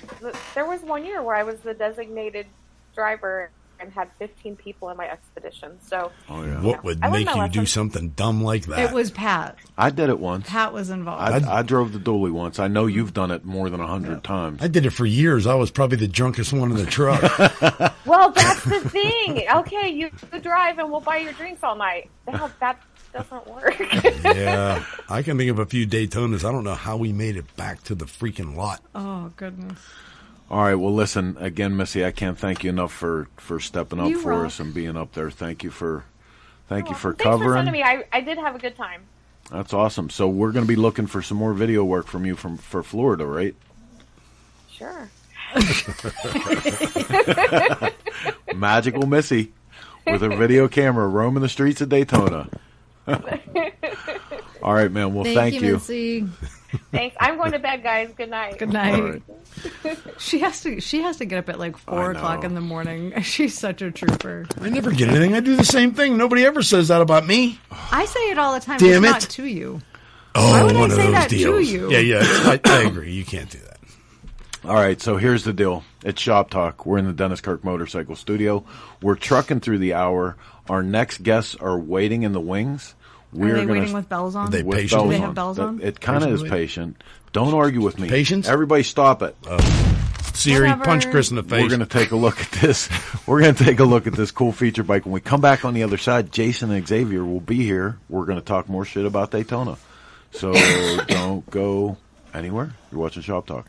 [0.56, 2.48] there was one year where I was the designated
[2.96, 5.78] driver and had 15 people in my expedition.
[5.82, 8.80] So Oh yeah, what would I make my you do something dumb like that?
[8.80, 9.58] It was Pat.
[9.78, 10.50] I did it once.
[10.50, 11.46] Pat was involved.
[11.46, 12.60] I, I drove the dually once.
[12.60, 14.62] I know you've done it more than a hundred times.
[14.62, 15.48] I did it for years.
[15.48, 17.22] I was probably the drunkest one in the truck.
[18.08, 19.44] Well, that's the thing.
[19.54, 20.10] Okay, you
[20.42, 22.10] drive and we'll buy your drinks all night.
[22.26, 23.78] Hell, that doesn't work.
[24.24, 26.46] yeah, I can think of a few Daytonas.
[26.48, 28.82] I don't know how we made it back to the freaking lot.
[28.96, 29.78] oh, goodness.
[30.50, 32.06] All right, well, listen again, Missy.
[32.06, 34.46] I can't thank you enough for for stepping up You for rock.
[34.48, 35.30] us and being up there.
[35.30, 36.06] Thank you for
[36.70, 37.58] thank you for Thanks for covering.
[37.58, 37.84] sending me.
[37.84, 39.02] I, I did have a good time.
[39.52, 40.10] That's awesome.
[40.10, 42.82] So we're going to be looking for some more video work from you from for
[42.84, 43.56] Florida, right?
[44.72, 45.10] Sure.
[48.56, 49.52] Magical Missy
[50.06, 52.50] with her video camera roaming the streets of Daytona.
[54.64, 55.14] All right, man.
[55.14, 56.28] Well, thank, you, Missy.
[56.92, 57.16] Thanks.
[57.20, 58.12] I'm going to bed, guys.
[58.16, 58.58] Good night.
[58.58, 58.94] Good night.
[58.96, 59.24] All right.
[60.18, 60.82] She has to.
[60.82, 63.14] She has to get up at like four o'clock in the morning.
[63.22, 64.46] She's such a trooper.
[64.60, 65.34] I never get anything.
[65.36, 66.18] I do the same thing.
[66.18, 67.60] Nobody ever says that about me.
[67.72, 68.78] I say it all the time.
[68.80, 69.12] Damn it's it.
[69.12, 69.82] not to you.
[70.36, 71.70] Oh, Why would I one of say those that to deals.
[71.70, 71.92] you?
[71.92, 72.20] Yeah, yeah.
[72.22, 73.12] I, I agree.
[73.14, 73.78] You can't do that.
[74.66, 75.84] All right, so here's the deal.
[76.04, 76.86] It's Shop Talk.
[76.86, 78.66] We're in the Dennis Kirk Motorcycle Studio.
[79.02, 80.36] We're trucking through the hour.
[80.70, 82.94] Our next guests are waiting in the wings.
[83.34, 84.52] Are We're they gonna waiting with bells on?
[84.52, 84.92] They with patient?
[85.00, 85.82] bells Do they have bells That- on?
[85.82, 86.50] It kind of is Patiently?
[86.60, 87.04] patient.
[87.34, 88.08] Don't argue with me.
[88.10, 88.48] Patience?
[88.48, 89.36] Everybody, stop it.
[89.48, 89.58] Oh.
[90.34, 90.84] Siri, Whatever.
[90.86, 91.64] punch Chris in the face.
[91.64, 92.90] We're going to take a look at this.
[93.28, 95.04] We're going to take a look at this cool feature bike.
[95.06, 97.98] When we come back on the other side, Jason and Xavier will be here.
[98.08, 99.78] We're going to talk more shit about Daytona.
[100.32, 100.54] So
[101.08, 101.98] don't go
[102.36, 102.72] anywhere.
[102.92, 103.68] You're watching Shop Talk.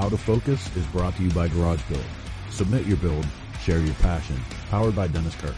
[0.00, 2.04] Out of Focus is brought to you by Garage Build.
[2.50, 3.24] Submit your build,
[3.62, 4.36] share your passion.
[4.68, 5.54] Powered by Dennis Kirk.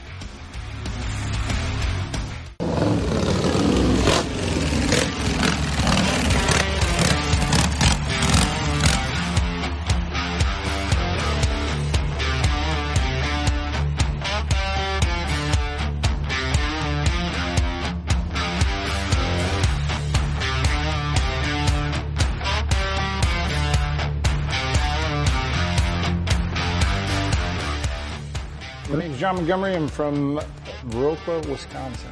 [29.31, 29.77] John Montgomery.
[29.77, 30.41] I'm from
[30.87, 32.11] Viroqua, Wisconsin.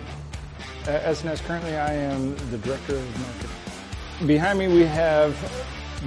[0.87, 4.29] At S&S currently, I am the director of marketing.
[4.29, 5.37] Behind me, we have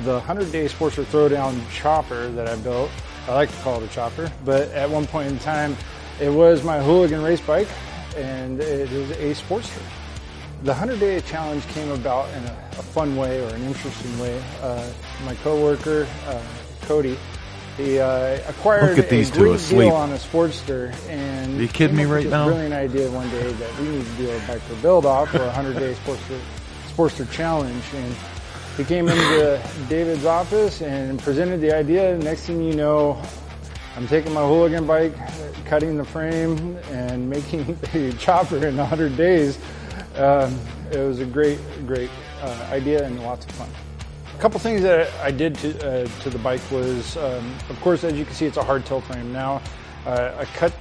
[0.05, 2.89] the 100 Day Sportster Throwdown chopper that I built.
[3.27, 5.75] I like to call it a chopper, but at one point in time,
[6.21, 7.67] it was my hooligan race bike,
[8.15, 9.83] and it is a Sportster.
[10.63, 14.41] The 100 Day Challenge came about in a, a fun way or an interesting way.
[14.61, 14.89] Uh,
[15.25, 16.41] my coworker, uh,
[16.83, 17.17] Cody,
[17.81, 19.89] he uh, acquired Look at these a two great asleep.
[19.89, 22.45] deal on a Sportster, and Are you kidding me right now?
[22.45, 25.37] Brilliant idea one day that we need to do a bike for build off for
[25.37, 26.39] a 100 Day Sportster,
[26.89, 28.15] Sportster Challenge, and
[28.77, 32.17] he came into David's office and presented the idea.
[32.17, 33.21] Next thing you know,
[33.95, 35.13] I'm taking my hooligan bike,
[35.65, 39.57] cutting the frame, and making a chopper in 100 days.
[40.15, 40.59] Um,
[40.91, 42.09] it was a great, great
[42.41, 43.69] uh, idea and lots of fun.
[44.41, 48.13] Couple things that I did to, uh, to the bike was, um, of course, as
[48.17, 49.61] you can see, it's a hardtail frame now.
[50.03, 50.73] Uh, I cut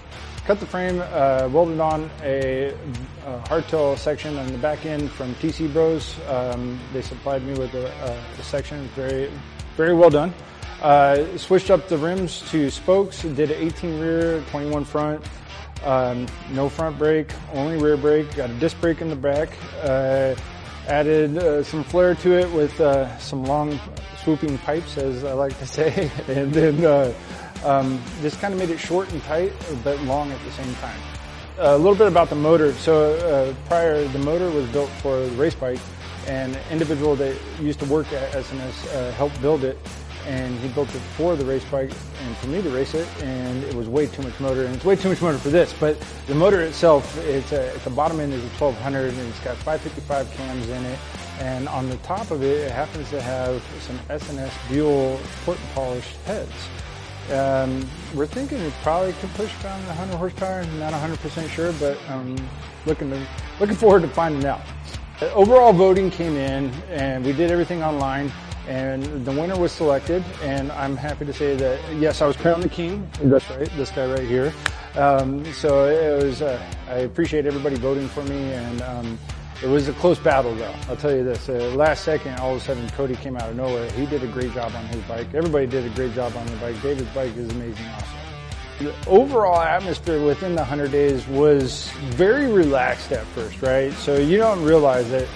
[0.46, 2.68] cut the frame, uh, welded on a,
[3.26, 6.16] a hardtail section on the back end from TC Bros.
[6.26, 7.92] Um, they supplied me with a,
[8.38, 9.30] a, section, very
[9.76, 10.32] very well done.
[10.80, 15.22] Uh, switched up the rims to spokes, did an 18 rear, 21 front.
[15.84, 18.34] Um, no front brake, only rear brake.
[18.36, 19.50] Got a disc brake in the back.
[20.88, 23.78] Added uh, some flair to it with uh, some long
[24.22, 27.12] swooping pipes, as I like to say, and then uh,
[27.64, 29.52] um, just kind of made it short and tight,
[29.84, 31.00] but long at the same time.
[31.58, 32.72] A little bit about the motor.
[32.72, 35.80] So uh, prior, the motor was built for the race bike,
[36.26, 39.78] and an individual that used to work at S&S uh, helped build it,
[40.26, 41.90] and he built it for the race bike
[42.22, 44.84] and for me to race it, and it was way too much motor, and it's
[44.84, 45.74] way too much motor for this.
[45.78, 49.40] But the motor itself, it's a, at the bottom end is a 1200, and it's
[49.40, 50.98] got 555 cams in it,
[51.40, 55.68] and on the top of it, it happens to have some S&S Buell port and
[55.70, 56.52] polished heads.
[57.32, 60.64] Um, we're thinking it probably could push around 100 horsepower.
[60.78, 62.36] Not 100% sure, but um,
[62.86, 63.26] looking to,
[63.60, 64.60] looking forward to finding out.
[65.34, 68.32] Overall voting came in, and we did everything online.
[68.68, 72.62] And the winner was selected, and I'm happy to say that yes, I was crowned
[72.62, 73.10] the king.
[73.22, 74.52] That's right, this guy right here.
[74.96, 76.42] Um, so it was.
[76.42, 79.18] Uh, I appreciate everybody voting for me, and um,
[79.62, 80.74] it was a close battle, though.
[80.88, 83.56] I'll tell you this: uh, last second, all of a sudden, Cody came out of
[83.56, 83.90] nowhere.
[83.92, 85.32] He did a great job on his bike.
[85.34, 86.80] Everybody did a great job on the bike.
[86.82, 88.06] David's bike is amazing, also.
[88.80, 93.92] The overall atmosphere within the 100 days was very relaxed at first, right?
[93.92, 95.28] So you don't realize it.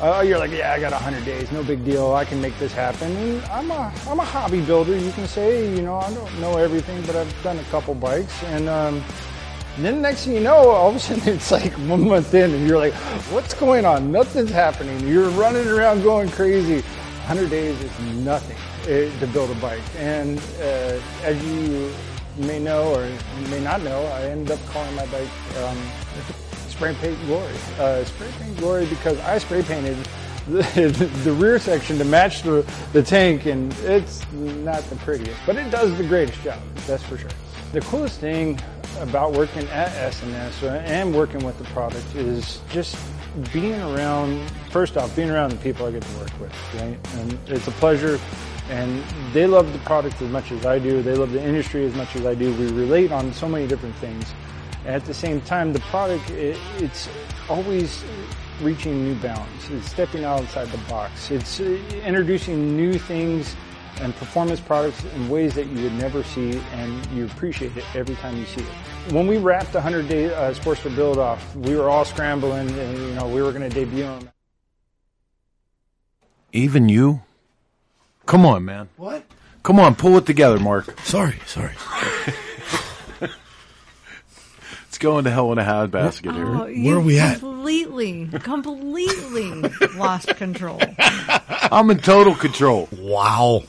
[0.00, 2.12] Uh, you're like, yeah, I got 100 days, no big deal.
[2.12, 3.16] I can make this happen.
[3.16, 5.74] And I'm a, I'm a hobby builder, you can say.
[5.74, 8.42] You know, I don't know everything, but I've done a couple bikes.
[8.44, 9.02] And um,
[9.78, 12.68] then next thing you know, all of a sudden it's like one month in, and
[12.68, 12.92] you're like,
[13.32, 14.12] what's going on?
[14.12, 15.08] Nothing's happening.
[15.08, 16.82] You're running around going crazy.
[17.26, 18.56] 100 days is nothing
[18.86, 19.82] eh, to build a bike.
[19.96, 21.90] And uh, as you
[22.36, 23.08] may know or
[23.48, 25.78] may not know, I ended up calling my bike um,
[26.76, 27.54] Spray Paint Glory.
[27.78, 29.96] Uh, spray Paint Glory because I spray painted
[30.46, 35.56] the, the rear section to match the, the tank, and it's not the prettiest, but
[35.56, 37.30] it does the greatest job, that's for sure.
[37.72, 38.60] The coolest thing
[39.00, 42.96] about working at S&S and working with the product is just
[43.54, 46.98] being around, first off, being around the people I get to work with, right?
[47.14, 48.20] And it's a pleasure
[48.68, 51.00] and they love the product as much as I do.
[51.00, 52.52] They love the industry as much as I do.
[52.54, 54.34] We relate on so many different things.
[54.86, 57.08] At the same time, the product, it, it's
[57.48, 58.04] always
[58.60, 59.68] reaching new bounds.
[59.70, 61.30] It's stepping outside the box.
[61.30, 61.64] It's uh,
[62.04, 63.56] introducing new things
[64.00, 68.14] and performance products in ways that you would never see, and you appreciate it every
[68.16, 69.12] time you see it.
[69.12, 72.98] When we wrapped the 100 day uh, Sportster build off, we were all scrambling, and
[72.98, 74.30] you know we were going to debut them.
[76.52, 77.22] Even you?
[78.24, 78.88] Come on, man.
[78.96, 79.24] What?
[79.62, 81.00] Come on, pull it together, Mark.
[81.00, 81.74] Sorry, sorry.
[84.96, 86.46] It's going to hell in a handbasket here.
[86.46, 87.40] Oh, Where are we at?
[87.40, 89.50] Completely, completely
[89.94, 90.80] lost control.
[91.70, 92.88] I'm in total control.
[92.92, 93.64] Wow.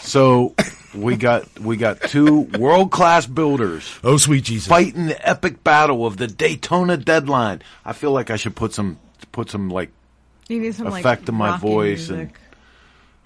[0.00, 0.56] So
[0.96, 3.88] we got we got two world class builders.
[4.02, 4.66] Oh, sweet Jesus!
[4.66, 7.62] Fighting the epic battle of the Daytona deadline.
[7.84, 8.98] I feel like I should put some
[9.30, 9.92] put some like
[10.48, 12.18] You need some like, effect in my voice music.
[12.18, 12.32] and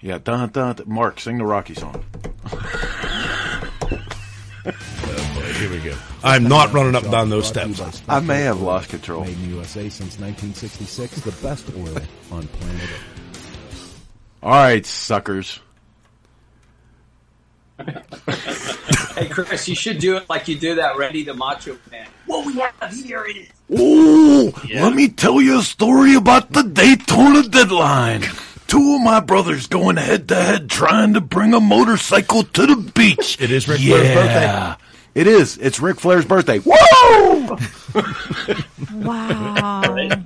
[0.01, 0.19] yeah.
[0.23, 0.85] Dun, dun, dun.
[0.87, 2.05] Mark, sing the Rocky song.
[4.63, 5.95] Here we go.
[6.23, 8.01] I'm not running up and down those steps.
[8.07, 9.23] I may have lost control.
[9.25, 11.97] Made in the USA since 1966, the best oil
[12.31, 13.99] on planet Earth.
[14.41, 15.59] All right, suckers.
[19.15, 22.07] hey, Chris, you should do it like you do that Randy the Macho Man.
[22.25, 23.47] What we have here is.
[23.77, 28.23] Ooh, let me tell you a story about the Daytona deadline.
[28.73, 32.75] Two of my brothers going head to head trying to bring a motorcycle to the
[32.75, 33.37] beach.
[33.39, 33.93] It is Ric yeah.
[33.93, 34.75] Flair's birthday.
[35.13, 35.57] It is.
[35.59, 36.57] It's Ric Flair's birthday.
[36.57, 37.55] Woo!
[39.05, 40.23] Wow.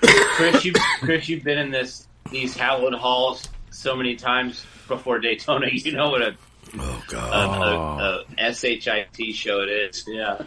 [0.00, 5.68] Chris, you Chris, you've been in this these hallowed halls so many times before Daytona.
[5.70, 6.34] You know what a
[6.80, 10.04] oh god a, a, a shit show it is.
[10.08, 10.42] Yeah.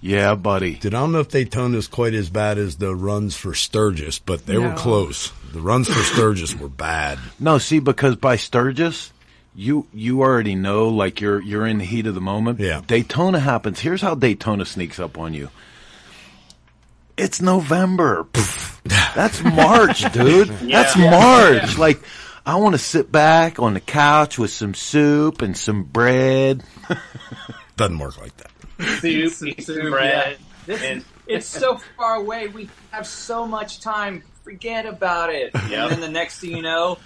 [0.00, 0.76] Yeah, buddy.
[0.76, 4.46] Did I don't know if Daytona's quite as bad as the runs for Sturgis, but
[4.46, 5.30] they were close.
[5.52, 7.18] The runs for Sturgis were bad.
[7.38, 9.12] No, see, because by Sturgis,
[9.54, 12.60] you you already know, like you're you're in the heat of the moment.
[12.60, 12.82] Yeah.
[12.86, 13.80] Daytona happens.
[13.80, 15.50] Here's how Daytona sneaks up on you.
[17.16, 18.24] It's November.
[18.32, 20.48] Pff, That's March, dude.
[20.70, 21.10] That's Yeah.
[21.10, 21.76] March.
[21.76, 22.00] Like,
[22.46, 26.62] I want to sit back on the couch with some soup and some bread.
[27.76, 28.50] Doesn't work like that.
[29.00, 32.48] Soup, piece of bread, This- and it's so far away.
[32.48, 34.22] We have so much time.
[34.42, 35.52] Forget about it.
[35.54, 35.72] Yep.
[35.72, 36.98] And then the next thing you know,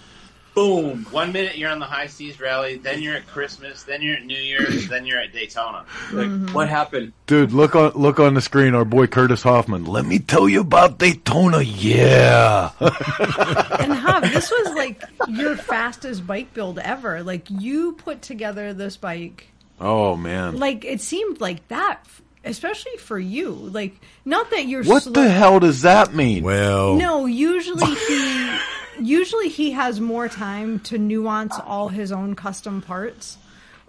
[0.54, 1.04] boom.
[1.10, 4.24] one minute you're on the High Seas Rally, then you're at Christmas, then you're at
[4.24, 5.84] New Year's, then you're at Daytona.
[6.12, 6.54] Like, mm-hmm.
[6.54, 7.12] What happened?
[7.26, 8.74] Dude, look on look on the screen.
[8.74, 9.84] Our boy Curtis Hoffman.
[9.84, 11.60] Let me tell you about Daytona.
[11.60, 12.70] Yeah.
[12.80, 17.22] and Hav, this was like your fastest bike build ever.
[17.22, 19.48] Like you put together this bike.
[19.80, 20.58] oh man.
[20.58, 22.04] Like it seemed like that,
[22.44, 23.50] especially for you.
[23.50, 26.44] Like not that you're What slow- the hell does that mean?
[26.44, 28.58] Well, No, usually he
[29.00, 33.36] usually he has more time to nuance all his own custom parts.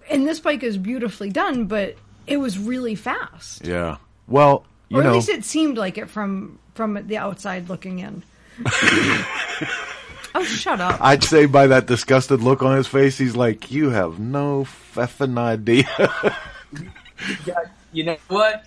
[0.10, 1.96] And this bike is beautifully done, but
[2.28, 3.66] it was really fast.
[3.66, 3.98] Yeah.
[4.28, 5.14] Well, you or at know.
[5.16, 8.22] least it seemed like it from from the outside looking in.
[10.36, 11.00] oh, shut up.
[11.02, 14.66] I'd say by that disgusted look on his face, he's like, "You have no
[14.96, 15.88] effing idea."
[17.46, 17.54] Yeah,
[17.96, 18.66] you know what?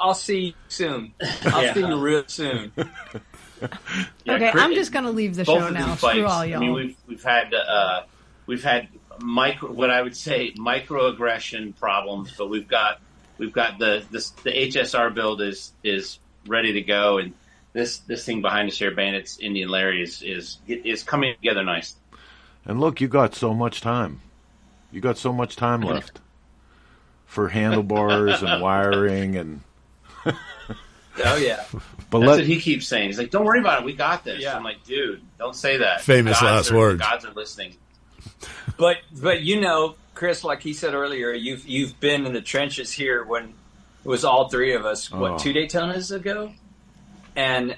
[0.00, 1.14] I'll see you soon.
[1.46, 1.74] I'll Yeah.
[1.74, 2.72] see you real soon.
[4.26, 5.86] Yeah, okay, Chris- I'm just going to leave the show now.
[5.92, 6.56] these Screw all y'all.
[6.58, 8.02] I mean, we've we've had uh,
[8.46, 8.88] we've had
[9.20, 13.00] micro what I would say microaggression problems, but we've got
[13.38, 17.32] we've got the this the HSR build is is ready to go, and
[17.72, 21.94] this this thing behind us here, Bandits Indian Larry, is is is coming together nice.
[22.66, 24.20] and look, you got so much time.
[24.92, 26.20] You got so much time left
[27.34, 29.60] for handlebars and wiring and.
[30.26, 31.64] Oh yeah.
[32.10, 33.06] But That's let what he keeps saying.
[33.08, 33.84] He's like, "Don't worry about it.
[33.84, 34.56] We got this." Yeah.
[34.56, 37.00] I'm like, "Dude, don't say that." Famous last are, words.
[37.00, 37.76] Gods are listening.
[38.76, 42.90] But but you know, Chris, like he said earlier, you've you've been in the trenches
[42.92, 45.10] here when it was all three of us.
[45.10, 45.38] What Oh.
[45.38, 46.52] two Daytonas ago?
[47.36, 47.72] And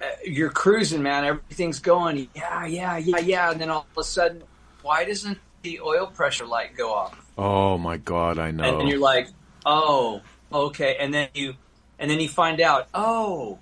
[0.00, 1.24] uh, you're cruising, man.
[1.24, 2.28] Everything's going.
[2.34, 3.50] Yeah, yeah, yeah, yeah.
[3.50, 4.42] And then all of a sudden,
[4.82, 7.23] why doesn't the oil pressure light go off?
[7.36, 8.64] Oh my God, I know.
[8.64, 9.28] And then you're like,
[9.66, 10.96] oh, okay.
[11.00, 11.54] And then you,
[11.98, 13.58] and then you find out, oh,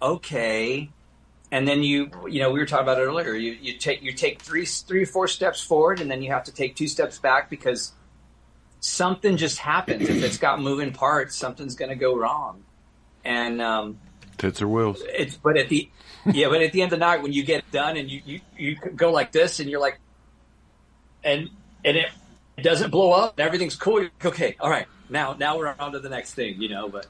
[0.00, 0.90] okay.
[1.50, 3.34] And then you, you know, we were talking about it earlier.
[3.34, 6.44] You, you take, you take three, three or four steps forward, and then you have
[6.44, 7.92] to take two steps back because
[8.80, 10.08] something just happens.
[10.08, 12.64] if it's got moving parts, something's going to go wrong.
[13.24, 13.98] And um,
[14.36, 15.02] Tits or wheels.
[15.06, 15.88] it's, but at the,
[16.26, 18.40] yeah, but at the end of the night when you get done and you, you,
[18.56, 19.98] you go like this, and you're like,
[21.22, 21.50] and
[21.84, 22.08] and it,
[22.56, 23.94] it doesn't blow up, and everything's cool.
[23.94, 26.88] You're like, okay, all right, now now we're on to the next thing, you know.
[26.88, 27.06] But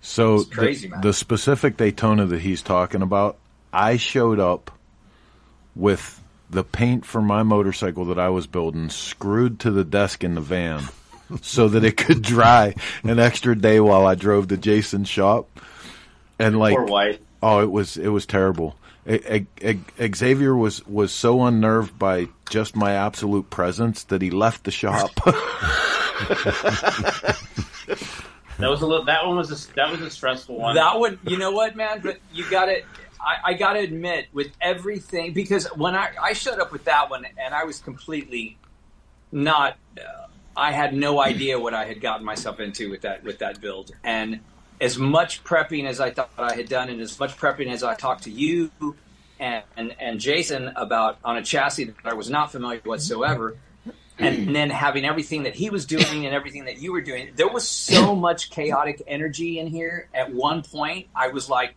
[0.00, 1.00] So It's crazy, the, man.
[1.02, 3.36] the specific Daytona that he's talking about,
[3.72, 4.70] I showed up
[5.74, 10.34] with the paint for my motorcycle that I was building screwed to the desk in
[10.34, 10.88] the van
[11.42, 15.48] so that it could dry an extra day while I drove to Jason's shop.
[16.38, 17.18] And like Poor wife.
[17.42, 18.76] Oh, it was it was terrible.
[19.08, 25.10] Xavier was was so unnerved by just my absolute presence that he left the shop.
[28.58, 29.04] That was a little.
[29.04, 30.74] That one was a that was a stressful one.
[30.74, 32.00] that one, you know what, man?
[32.02, 32.84] But you got it.
[33.20, 37.08] I, I got to admit, with everything, because when I I showed up with that
[37.08, 38.58] one, and I was completely
[39.30, 39.76] not.
[39.96, 43.60] Uh, I had no idea what I had gotten myself into with that with that
[43.60, 44.40] build, and
[44.80, 47.94] as much prepping as I thought I had done, and as much prepping as I
[47.94, 48.70] talked to you,
[49.38, 53.56] and, and and Jason about on a chassis that I was not familiar whatsoever.
[54.20, 54.52] And mm.
[54.52, 57.68] then having everything that he was doing and everything that you were doing, there was
[57.68, 58.18] so mm.
[58.18, 60.08] much chaotic energy in here.
[60.12, 61.76] At one point, I was like,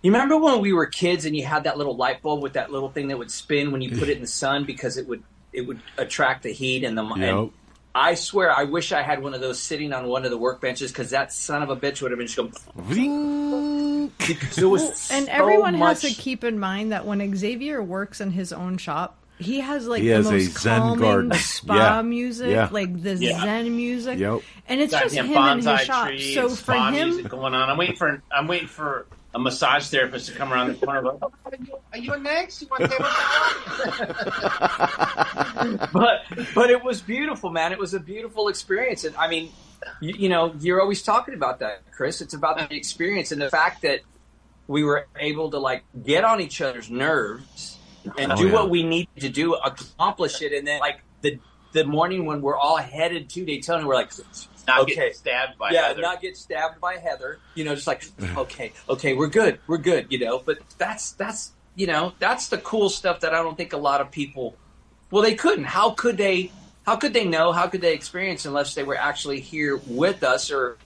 [0.00, 2.70] "You remember when we were kids and you had that little light bulb with that
[2.70, 5.24] little thing that would spin when you put it in the sun because it would
[5.52, 7.16] it would attract the heat and the Yep.
[7.16, 7.50] and
[7.96, 10.88] I swear, I wish I had one of those sitting on one of the workbenches
[10.88, 14.10] because that son of a bitch would have been just going.
[14.18, 17.82] Because it was and so everyone much, has to keep in mind that when Xavier
[17.82, 20.98] works in his own shop, he has like He the has a most Zen calming
[21.00, 21.32] garden.
[21.34, 22.02] spa Yeah.
[22.02, 22.68] music, Yeah.
[22.70, 23.40] like the Yeah.
[23.40, 24.40] Zen music, Yep.
[24.68, 26.08] and it's just him and bonsai his shop.
[26.08, 27.68] tree So for spa him, music going on.
[27.70, 31.02] I'm waiting for I'm waiting for a massage therapist to come around the corner.
[31.02, 31.32] Like, oh,
[31.92, 32.62] are, you, next?
[32.62, 33.04] You want table
[35.92, 36.22] but
[36.54, 37.72] but it was beautiful, man.
[37.72, 39.50] It was a beautiful experience, and I mean,
[40.00, 42.20] you, you know, you're always talking about that, Chris.
[42.20, 44.00] It's about the experience and the fact that
[44.66, 47.78] we were able to like get on each other's nerves
[48.18, 48.52] and Oh, do yeah.
[48.52, 51.38] what we needed to do, accomplish it, and then like the
[51.72, 54.12] the morning when we're all headed to Daytona, we're like,
[54.66, 56.02] Not okay, get stabbed by yeah, Heather.
[56.02, 57.38] not get stabbed by Heather.
[57.54, 58.04] You know, just like
[58.36, 60.06] okay, okay, we're good, we're good.
[60.10, 63.72] You know, but that's that's you know that's the cool stuff that I don't think
[63.72, 64.56] a lot of people.
[65.10, 65.64] Well, they couldn't.
[65.64, 66.50] How could they?
[66.86, 67.52] How could they know?
[67.52, 70.78] How could they experience unless they were actually here with us or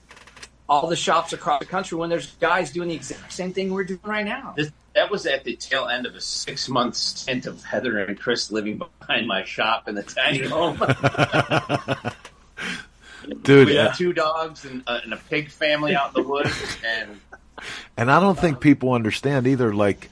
[0.67, 3.83] all the shops across the country when there's guys doing the exact same thing we're
[3.83, 4.53] doing right now?
[4.55, 8.19] This, that was at the tail end of a six month stint of Heather and
[8.19, 10.77] Chris living behind my shop in the tiny home.
[13.41, 16.77] Dude, we had two dogs and, uh, and a pig family out in the woods,
[16.85, 17.19] and
[17.97, 19.73] And I don't think people understand either.
[19.73, 20.09] Like,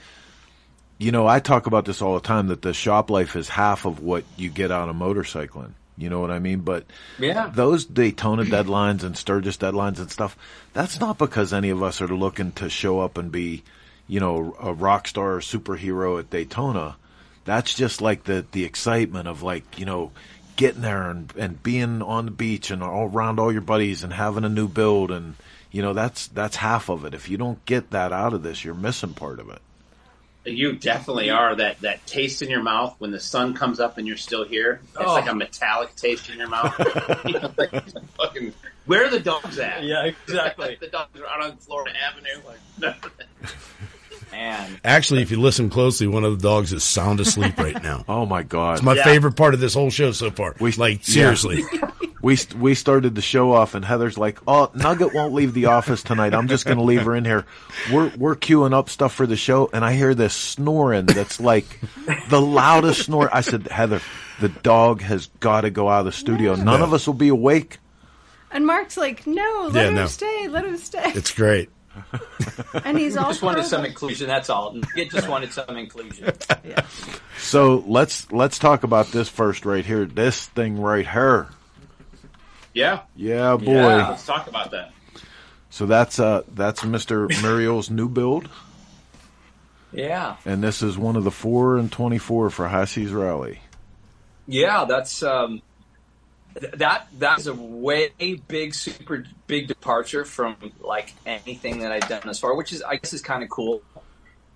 [0.97, 3.85] you know, I talk about this all the time that the shop life is half
[3.85, 5.71] of what you get out of motorcycling.
[5.97, 6.59] You know what I mean?
[6.59, 6.85] But
[7.17, 7.49] Yeah.
[7.53, 10.37] those Daytona deadlines and Sturgis deadlines and stuff,
[10.73, 13.63] that's not because any of us are looking to show up and be,
[14.07, 16.97] you know, a rock star or superhero at Daytona.
[17.45, 20.11] That's just like the, the excitement of like, you know,
[20.57, 24.11] getting there and, and being on the beach and all around all your buddies and
[24.11, 25.35] having a new build and,
[25.71, 27.13] you know, that's, that's half of it.
[27.13, 29.61] If you don't get that out of this, you're missing part of it.
[30.45, 34.07] you definitely are that, that taste in your mouth when the sun comes up and
[34.07, 34.81] you're still here.
[34.89, 35.13] It's Oh.
[35.13, 36.73] like a metallic taste in your mouth.
[37.25, 37.71] You know, like,
[38.17, 38.53] fucking,
[38.85, 39.83] where are the dogs at?
[39.83, 40.77] Yeah, exactly.
[40.81, 42.41] the dogs are out on Florida Avenue.
[42.81, 42.95] Like,
[44.33, 48.03] And Actually, if you listen closely, one of the dogs is sound asleep right now.
[48.07, 48.73] Oh my God.
[48.75, 49.03] It's my Yeah.
[49.03, 50.55] favorite part of this whole show so far.
[50.59, 51.63] like seriously.
[52.21, 55.65] we st- we started the show off, and Heather's like, "Oh, Nugget won't leave the
[55.67, 56.33] office tonight.
[56.33, 57.45] I'm just going to leave her in here."
[57.91, 61.79] We're we're queuing up stuff for the show, and I hear this snoring that's like
[62.29, 63.29] the loudest snore.
[63.33, 64.01] I said, "Heather,
[64.39, 66.55] the dog has got to go out of the studio.
[66.55, 66.83] None No.
[66.85, 67.77] of us will be awake."
[68.49, 70.07] and Mark's like, "No, let Yeah, him no.
[70.07, 71.69] stay, let him stay," It's great.
[72.85, 74.27] And he's all just wanted some inclusion.
[74.27, 74.79] That's all.
[74.95, 76.31] It just wanted some inclusion.
[77.39, 80.05] So let's let's talk about this first right here.
[80.05, 81.47] This thing right here.
[82.73, 83.01] yeah.
[83.15, 83.71] Yeah, boy.
[83.73, 84.09] Yeah.
[84.09, 84.91] Let's talk about that.
[85.69, 87.29] So that's uh that's Mr.
[87.41, 88.49] Muriel's new build,
[89.91, 90.37] Yeah.
[90.45, 93.59] and this is one of the four and twenty four for High Seas Rally.
[94.47, 95.61] Yeah, that's um,
[96.59, 98.11] th- that that's a way
[98.47, 102.95] big, super big departure from like anything that I've done thus far, which is I
[102.95, 103.81] guess is kind of cool.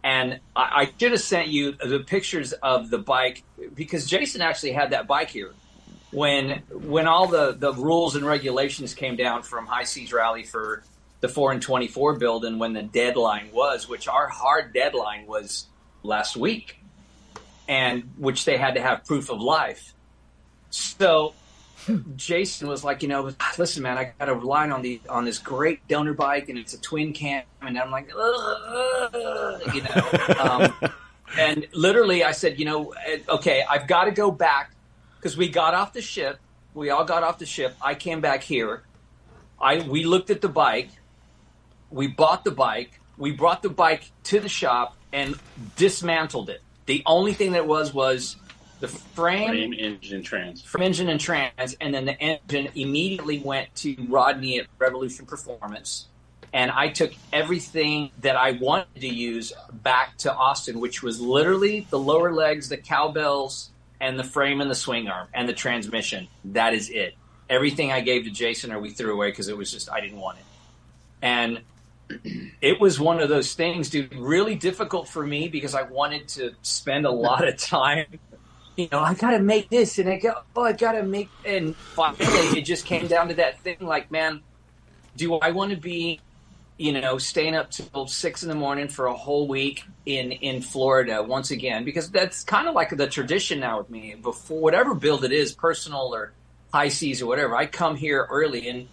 [0.04, 3.44] And I, I should have sent you the pictures of the bike
[3.74, 5.54] because Jason actually had that bike here
[6.12, 10.84] when when all the the rules and regulations came down from High Seas Rally for
[11.22, 15.28] the four and twenty four build, and when the deadline was, which our hard deadline
[15.28, 15.68] was
[16.04, 16.78] last week
[17.68, 19.94] and which they had to have proof of life.
[20.72, 21.34] So
[22.16, 25.40] Jason was like, you know, listen, man, I got a line on the on this
[25.40, 30.92] great donor bike, and it's a twin cam, and I'm like, "Ugh," you know, um,
[31.38, 34.72] and literally, I said, you know, eh, okay, I've got to go back
[35.18, 36.40] because we got off the ship,
[36.74, 37.76] we all got off the ship.
[37.82, 38.84] I came back here,
[39.60, 40.90] I we looked at the bike,
[41.90, 45.36] we bought the bike, we brought the bike to the shop and
[45.76, 46.62] dismantled it.
[46.86, 48.36] The only thing that was was
[48.82, 50.64] the frame, Frame, engine, trans.
[50.64, 56.08] from engine and trans, and then the engine immediately went to Rodney at Revolution Performance.
[56.52, 61.88] And I took everything that I wanted to use back to Austin, which was literally
[61.90, 63.70] the lower legs, the cowbells,
[64.02, 66.28] and the frame and the swing arm and the transmission.
[66.44, 67.14] That is it.
[67.50, 70.20] Everything I gave to Jason or we threw away because it was just, I didn't
[70.20, 70.46] want it.
[71.22, 71.62] And
[72.62, 76.54] it was one of those things, dude, really difficult for me because I wanted to
[76.64, 78.20] spend a lot of time
[78.82, 82.26] you know, I gotta make this, and I go, oh, I gotta make, and finally,
[82.58, 83.78] it just came down to that thing.
[83.80, 84.42] Like, man,
[85.16, 86.20] do I want to be,
[86.78, 90.64] you know, staying up till six in the morning for a whole week in in
[90.64, 94.16] Florida once again because that's kind of like the tradition now with me.
[94.20, 96.32] Before whatever build it is, personal or
[96.74, 98.88] high seas or whatever, I come here early and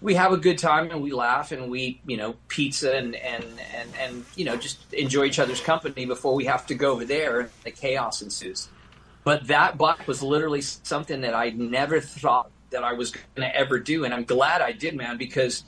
[0.00, 3.44] we have a good time and we laugh and we you know pizza and and
[3.74, 7.04] and, and you know just enjoy each other's company before we have to go over
[7.04, 8.68] there and the chaos ensues.
[9.24, 13.56] But that bike was literally something that I never thought that I was going to
[13.56, 15.64] ever do, and I'm glad I did, man, because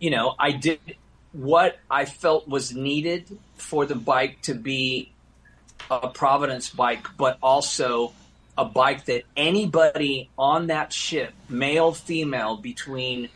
[0.00, 0.80] you know I did
[1.32, 5.12] what I felt was needed for the bike to be
[5.90, 8.12] a Providence bike, but also
[8.56, 13.28] a bike that anybody on that ship, male, female, between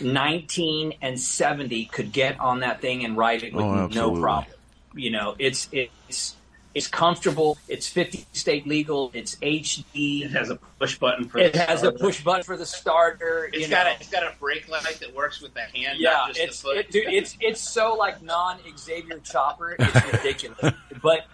[0.00, 4.52] 19 and 70 could get on that thing and ride it with Oh, no problem.
[4.94, 6.35] You know, it's it's
[6.76, 7.56] it's comfortable.
[7.68, 9.10] It's 50 state legal.
[9.14, 10.24] It's HD.
[10.26, 11.98] It has a push button for It the has a starter.
[11.98, 13.48] push button for the starter.
[13.52, 13.92] It's got know.
[13.92, 16.76] a it's got a brake light that works with the hand, Yeah, it's the foot.
[16.76, 19.76] it, dude, it's it's so like non Xavier Chopper.
[19.78, 21.26] It's ridiculous, but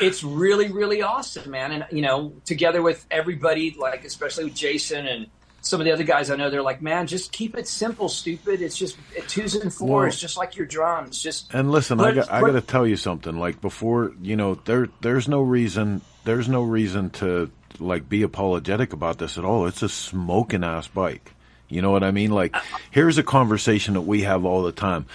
[0.00, 1.72] it's really really awesome, man.
[1.72, 5.26] And you know, together with everybody, like especially with Jason and
[5.60, 8.62] some of the other guys I know, they're like, man, just keep it simple, stupid.
[8.62, 8.96] It's just
[9.26, 11.22] twos and fours, Well- just like your drums.
[11.22, 13.36] Just And listen, I got, I got to tell you something.
[13.38, 17.50] Like before, you know, there there's no reason there's no reason to
[17.80, 19.66] like be apologetic about this at all.
[19.66, 21.32] It's a smoking ass bike.
[21.68, 22.30] You know what I mean?
[22.30, 22.56] Like
[22.90, 25.06] here's a conversation that we have all the time.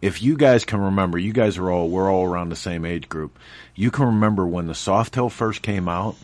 [0.00, 3.08] If you guys can remember, you guys are all we're all around the same age
[3.08, 3.38] group.
[3.76, 6.16] You can remember when the Softail first came out.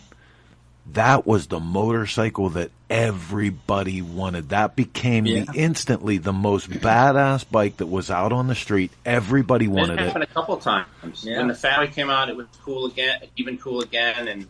[0.94, 4.48] That was the motorcycle that everybody wanted.
[4.50, 5.44] That became Yeah.
[5.44, 8.90] the instantly the most badass bike that was out on the street.
[9.04, 10.06] Everybody wanted it.
[10.06, 10.86] happened a couple times.
[11.22, 11.38] Yeah.
[11.38, 14.46] When the Family came out, it was cool again, even cool again, and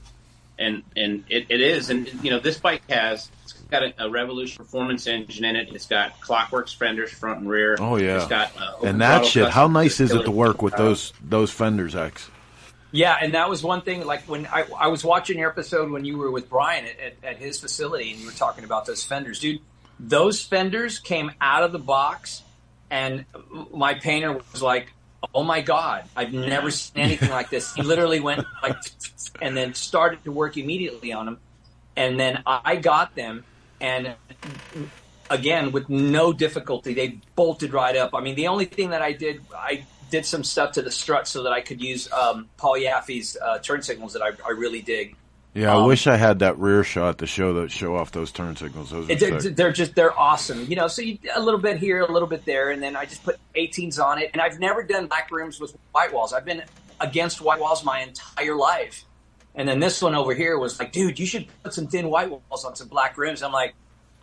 [0.58, 1.90] and and it, it is.
[1.90, 5.68] And you know, this bike has it's got a, a Revolution performance engine in it.
[5.72, 7.76] It's got Klock Werks fenders front and rear.
[7.80, 9.50] Oh yeah, It's got uh, and that shit.
[9.50, 12.30] How nice is it to work with those those fenders, X?
[12.90, 14.06] Yeah, and that was one thing.
[14.06, 17.14] Like when I, I was watching your episode when you were with Brian at, at,
[17.22, 19.60] at his facility, and you were talking about those fenders, dude.
[20.00, 22.42] Those fenders came out of the box,
[22.90, 23.26] and
[23.72, 24.92] my painter was like,
[25.34, 28.76] "Oh my god, I've never seen anything like this." He literally went like,
[29.42, 31.38] and then started to work immediately on them,
[31.96, 33.44] and then I got them,
[33.80, 34.14] and
[35.30, 38.14] again with no difficulty, they bolted right up.
[38.14, 41.28] I mean, the only thing that I did, I did some stuff to the strut
[41.28, 44.82] so that I could use um, Paul Yaffe's uh, turn signals that I, I really
[44.82, 45.16] dig.
[45.54, 48.30] Yeah, I Um, wish I had that rear shot to show that show off those
[48.30, 48.90] turn signals.
[48.90, 50.88] Those they're, they're just they're awesome, you know.
[50.88, 53.36] So you, a little bit here, a little bit there, and then I just put
[53.56, 54.30] 18s on it.
[54.32, 56.32] And I've never done black rims with white walls.
[56.32, 56.62] I've been
[57.00, 59.04] against white walls my entire life.
[59.54, 62.30] And then this one over here was like, dude, you should put some thin white
[62.30, 63.42] walls on some black rims.
[63.42, 63.74] I'm like,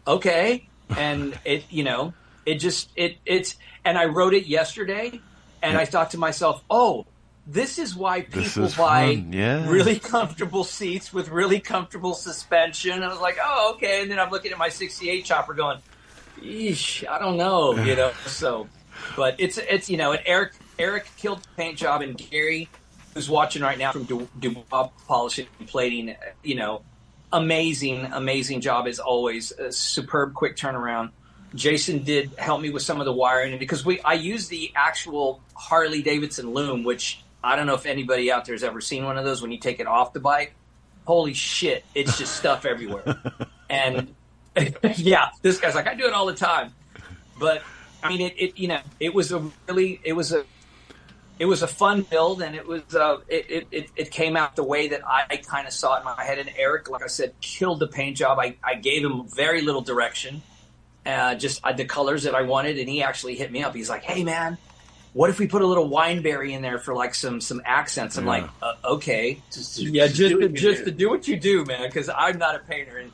[0.08, 0.68] okay.
[0.96, 2.14] And it, you know,
[2.46, 5.20] it just it it's and I wrote it yesterday,
[5.70, 7.06] and I thought to myself, oh.
[7.48, 9.70] This is why people is buy yeah.
[9.70, 13.04] really comfortable seats with really comfortable suspension.
[13.04, 14.02] I was like, oh, okay.
[14.02, 15.78] And then I'm looking at my 68 chopper going,
[16.42, 18.12] Eesh, I don't know, you know.
[18.26, 18.68] So,
[19.16, 22.70] but it's it's you know, and Eric Eric killed the paint job, and Gary,
[23.14, 26.82] who's watching right now from Du- Dubois Polishing and Plating, you know,
[27.32, 29.52] amazing, amazing job as always.
[29.52, 31.12] A superb, quick turnaround.
[31.54, 35.42] Jason did help me with some of the wiring because we I use the actual
[35.56, 39.18] Harley Davidson loom, which I don't know if anybody out there has ever seen one
[39.18, 39.42] of those.
[39.42, 40.54] When you take it off the bike,
[41.06, 43.22] holy shit, it's just stuff everywhere.
[43.70, 44.14] And
[44.98, 46.74] yeah, this guy's like, I do it all the time.
[47.40, 47.62] But
[48.04, 50.46] I mean, it, it you know, it was a really, it was a,
[51.38, 54.56] it was a fun build, and it was, uh, it, it, it, it came out
[54.56, 56.40] the way that I, kind of saw it in my head.
[56.40, 58.40] And Eric, like I said, killed the paint job.
[58.40, 60.42] I, I gave him very little direction,
[61.06, 63.76] uh, just uh, the colors that I wanted, and he actually hit me up.
[63.76, 64.58] He's like, Hey, man.
[65.14, 68.18] What if we put a little wineberry in there for like some some accents?
[68.18, 68.30] I'm Yeah.
[68.32, 70.86] like, uh, okay, to- yeah, to just to, just do.
[70.86, 71.84] to do what you do, man.
[71.84, 73.14] Because I'm not a painter, and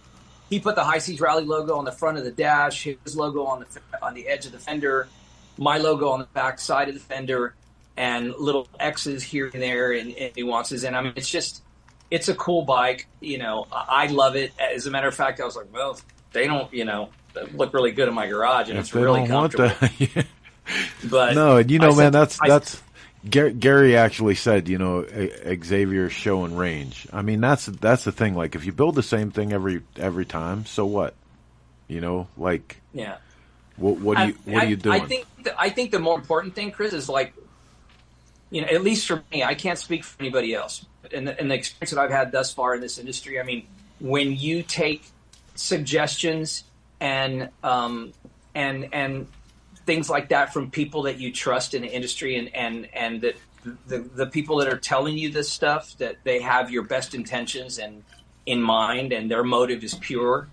[0.49, 3.43] he put the High Seas Rally logo on the front of the dash, his logo
[3.45, 5.09] on the on the edge of the fender,
[5.59, 7.53] my logo on the back side of the fender,
[7.95, 10.83] and little X's here and there and, and nuances.
[10.83, 11.61] And I mean, it's just
[12.09, 13.05] it's a cool bike.
[13.19, 14.53] You know, I I love it.
[14.59, 15.99] As a matter of fact, I was like, well,
[16.33, 17.09] they don't, you know,
[17.53, 19.89] look really good in my garage, and if it's really don't want comfortable.
[20.15, 20.27] that,
[21.09, 22.81] But no, and you know, I man, said- that's I- that's
[23.29, 27.07] Gary, actually said, you know, Xavier's show and range.
[27.13, 28.33] I mean, that's that's the thing.
[28.33, 31.13] Like, if you build the same thing every every time, so what?
[31.87, 33.17] You know, like, yeah.
[33.75, 35.01] what what do you I- what are you doing?
[35.01, 37.33] I think the, I think the more important thing, Chris, is like,
[38.49, 40.83] you know, at least for me, I can't speak for anybody else.
[41.13, 43.67] And the, in the experience that I've had thus far in this industry, I mean,
[43.99, 45.03] when you take
[45.55, 46.63] suggestions
[47.01, 48.13] and um,
[48.55, 49.27] and and
[49.85, 53.35] things like that from people that you trust in the industry and and and that
[53.87, 57.77] the the people that are telling you this stuff that they have your best intentions
[57.79, 58.03] and
[58.45, 60.47] in mind and their motive is pure.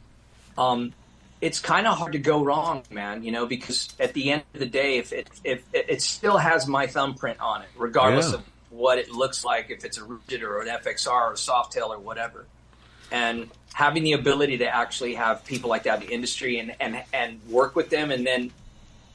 [0.57, 0.93] Um,
[1.41, 3.23] it's kind of hard to go wrong, man.
[3.23, 6.67] You know, because at the end of the day, if it if it, still has
[6.67, 8.37] my thumbprint on it, regardless Yeah.
[8.37, 11.91] of what it looks like, if it's a rigid or an FXR or a Softail
[11.91, 12.47] or whatever,
[13.11, 17.03] and having the ability to actually have people like that in the industry and and
[17.13, 18.51] and work with them, and then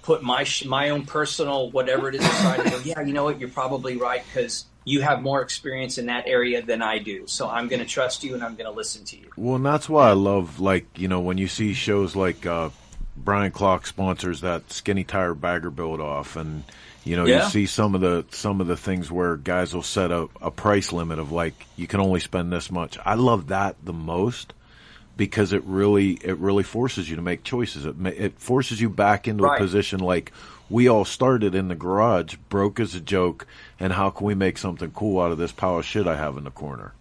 [0.01, 3.23] put my sh- my own personal whatever it is aside and go, yeah, you know
[3.23, 7.25] what, you're probably right because you have more experience in that area than I do,
[7.25, 9.29] so I'm going to trust you and I'm going to listen to you.
[9.37, 12.69] Well, and that's why I love like you know when you see shows like uh,
[13.15, 16.63] Brian Klock sponsors that skinny tire bagger build off, and
[17.05, 17.43] you know Yeah.
[17.45, 20.51] you see some of the some of the things where guys will set a, a
[20.51, 22.97] price limit of like you can only spend this much.
[23.05, 24.53] I love that the most
[25.17, 27.85] because it really it really forces you to make choices.
[27.85, 29.59] It it forces you back into Right.
[29.59, 30.31] a position like
[30.69, 33.45] we all started in the garage, broke as a joke,
[33.79, 36.37] and how can we make something cool out of this pile of shit I have
[36.37, 36.93] in the corner?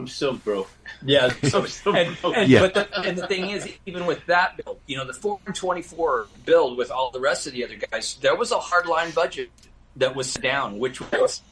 [0.00, 0.70] I'm still broke.
[1.04, 2.36] Yeah, I'm still and, broke.
[2.36, 2.60] and, Yeah.
[2.60, 6.78] but the, and the thing is, even with that build, you know, the 424 build
[6.78, 9.50] with all the rest of the other guys, there was a hardline budget
[9.96, 11.42] that was down, which was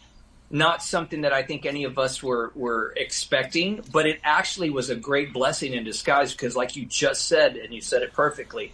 [0.50, 4.88] not something that I think any of us were were expecting, but it actually was
[4.88, 8.72] a great blessing in disguise because, like you just said, and you said it perfectly,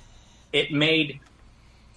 [0.53, 1.19] it made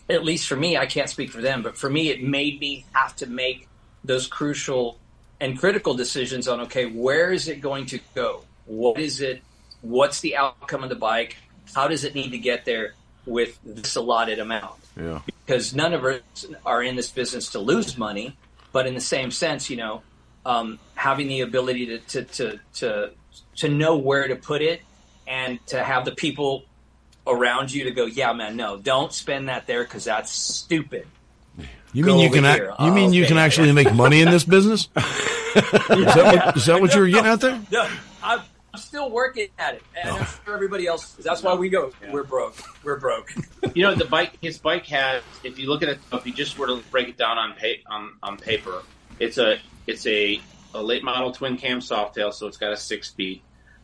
[0.09, 2.85] at least for me, I can't speak for them, but for me, it made me
[2.93, 3.67] have to make
[4.03, 4.97] those crucial
[5.39, 8.43] and critical decisions on okay, where is it going to go?
[8.65, 9.41] What is it?
[9.81, 11.37] What's the outcome of the bike?
[11.73, 12.93] How does it need to get there
[13.25, 14.75] with this allotted amount?
[14.99, 15.21] Yeah.
[15.45, 18.35] Because none of us are in this business to lose money,
[18.71, 20.01] but in the same sense, you know,
[20.45, 23.11] um, having the ability to, to, to, to,
[23.57, 24.81] to know where to put it
[25.27, 26.63] and to have the people
[27.27, 31.05] around you to go, yeah, man, no, don't spend that there because that's stupid.
[31.93, 32.45] You mean you can?
[32.45, 32.73] ac- here.
[32.79, 33.29] you mean you Okay.
[33.29, 34.89] can actually make money in this business?
[34.95, 37.59] is, that what, is that what you were getting out there?
[37.71, 37.87] No,
[38.21, 38.41] I'm,
[38.73, 41.13] I'm still working at it, and I'm sure everybody else.
[41.13, 41.91] That's why we go.
[42.11, 42.55] We're broke.
[42.83, 43.33] We're broke.
[43.73, 46.57] you know the bike his bike has if you look at it if you just
[46.59, 48.81] were to break it down on pa- on, on paper
[49.19, 50.39] it's a it's a,
[50.73, 53.41] a late model twin cam softail so it's got a six speed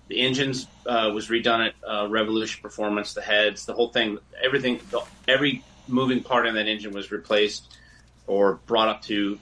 [0.07, 4.79] the engines uh, was redone at uh, revolution performance the heads the whole thing everything
[4.91, 7.77] the, every moving part in that engine was replaced
[8.27, 9.37] or brought up to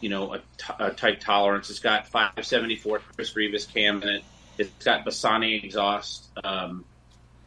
[0.00, 1.70] you know a, t- a tight tolerance.
[1.70, 4.24] It's got 574 chris Rivas cam in it.
[4.58, 6.28] It's got Bassani exhaust.
[6.42, 6.84] Um,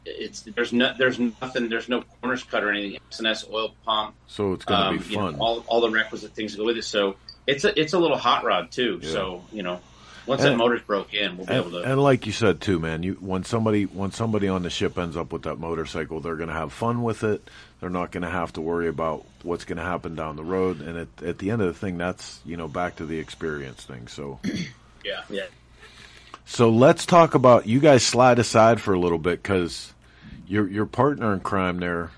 [0.06, 3.00] it's there's no there's nothing there's no corners cut or anything.
[3.12, 4.16] S&S oil pump.
[4.28, 5.39] So it's going to um, be you know, fun.
[5.39, 6.86] all all the requisite things that go with it.
[6.86, 7.16] So
[7.47, 9.00] it's a it's a little hot rod too.
[9.02, 9.12] Yeah.
[9.12, 9.82] so you know
[10.30, 12.61] once And- that motor's broke in we'll be and, able to and like you said
[12.61, 16.21] too, man, you when somebody when somebody on the ship ends up with that motorcycle,
[16.21, 17.47] they're going to have fun with it.
[17.80, 20.82] They're not going to have to worry about what's going to happen down the road.
[20.82, 23.84] And at, at the end of the thing, that's you know back to the experience
[23.84, 24.07] thing.
[24.07, 24.39] So
[25.03, 25.45] yeah yeah
[26.45, 28.03] so let's talk about you guys.
[28.03, 29.93] Slide aside for a little bit because
[30.47, 32.11] your your partner in crime there.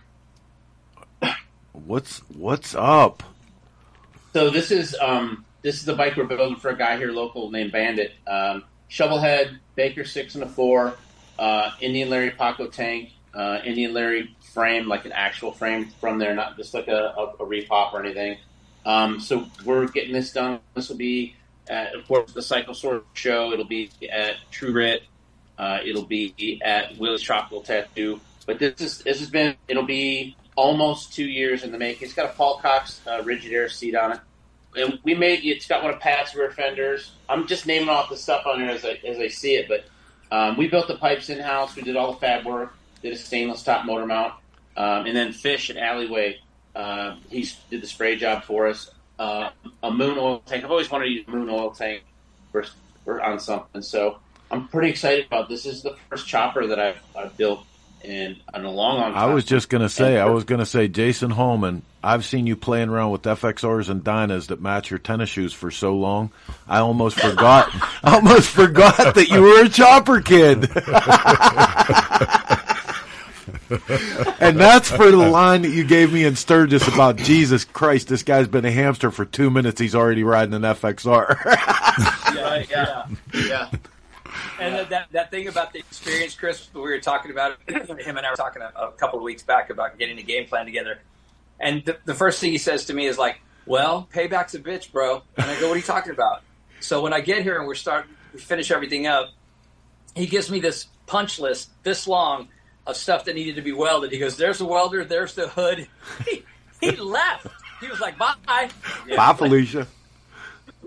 [1.73, 3.23] What's what's up?
[4.33, 7.51] So this is um, this is the bike we're building for a guy here local
[7.51, 8.13] named Bandit.
[8.27, 10.95] Um, Shovelhead, Baker six and a four,
[11.39, 16.35] uh, Indian Larry Paco tank, uh, Indian Larry frame, like an actual frame from there,
[16.35, 18.37] not just like a, a, a repop or anything.
[18.85, 20.59] Um, so we're getting this done.
[20.73, 21.35] This will be
[21.69, 23.53] at, of course, the Cycle Source show.
[23.53, 25.03] It'll be at True Grit.
[25.57, 28.19] Uh, it'll be at Willie's Tropical Tattoo.
[28.47, 29.55] But this is this has been.
[29.67, 32.05] It'll be almost two years in the making.
[32.05, 34.19] It's got a Paul Cox uh, rigid air seat on it,
[34.75, 35.43] and we made.
[35.43, 37.11] It's got one of Pat's rear fenders.
[37.29, 39.67] I'm just naming off the stuff on there as I as I see it.
[39.67, 39.85] But
[40.35, 41.75] um, we built the pipes in house.
[41.75, 42.73] We did all the fab work.
[43.01, 44.33] Did a stainless top motor mount,
[44.77, 46.39] um, and then Fish at Alleyway.
[46.75, 48.91] Uh, he did the spray job for us.
[49.19, 49.49] Uh,
[49.83, 50.63] a moon oil tank.
[50.63, 52.03] I've always wanted to use moon oil tank
[52.51, 52.65] for,
[53.03, 53.81] for on something.
[53.81, 54.19] So
[54.49, 55.63] I'm pretty excited about this.
[55.63, 57.65] This is the first chopper that I've, I've built
[58.03, 60.59] in, in a long, long I was just going to say, And I was going
[60.59, 64.89] to say, Jason Holman, I've seen you playing around with FXRs and Dynas that match
[64.89, 66.31] your tennis shoes for so long.
[66.67, 67.69] I almost forgot,
[68.03, 70.69] I almost forgot that you were a chopper kid.
[74.39, 78.23] and that's for the line that you gave me in Sturgis about Jesus Christ, this
[78.23, 79.79] guy's been a hamster for two minutes.
[79.79, 81.37] He's already riding an FXR.
[82.35, 83.69] yeah, yeah, yeah.
[84.59, 87.89] And that, that that thing about the experience, Chris, we were talking about it.
[88.05, 90.47] Him and I were talking a, a couple of weeks back about getting a game
[90.47, 90.99] plan together.
[91.59, 94.91] And the, the first thing he says to me is like, "Well, payback's a bitch,
[94.91, 96.41] bro." And I go, "What are you talking about?"
[96.79, 99.29] So when I get here and we're starting, we finish everything up.
[100.15, 102.49] He gives me this punch list this long
[102.87, 104.11] of stuff that needed to be welded.
[104.11, 105.05] He goes, "There's the welder.
[105.05, 105.87] There's the hood."
[106.81, 107.47] he left.
[107.79, 108.35] He was like, "Bye,
[109.15, 109.87] Bye, Felicia.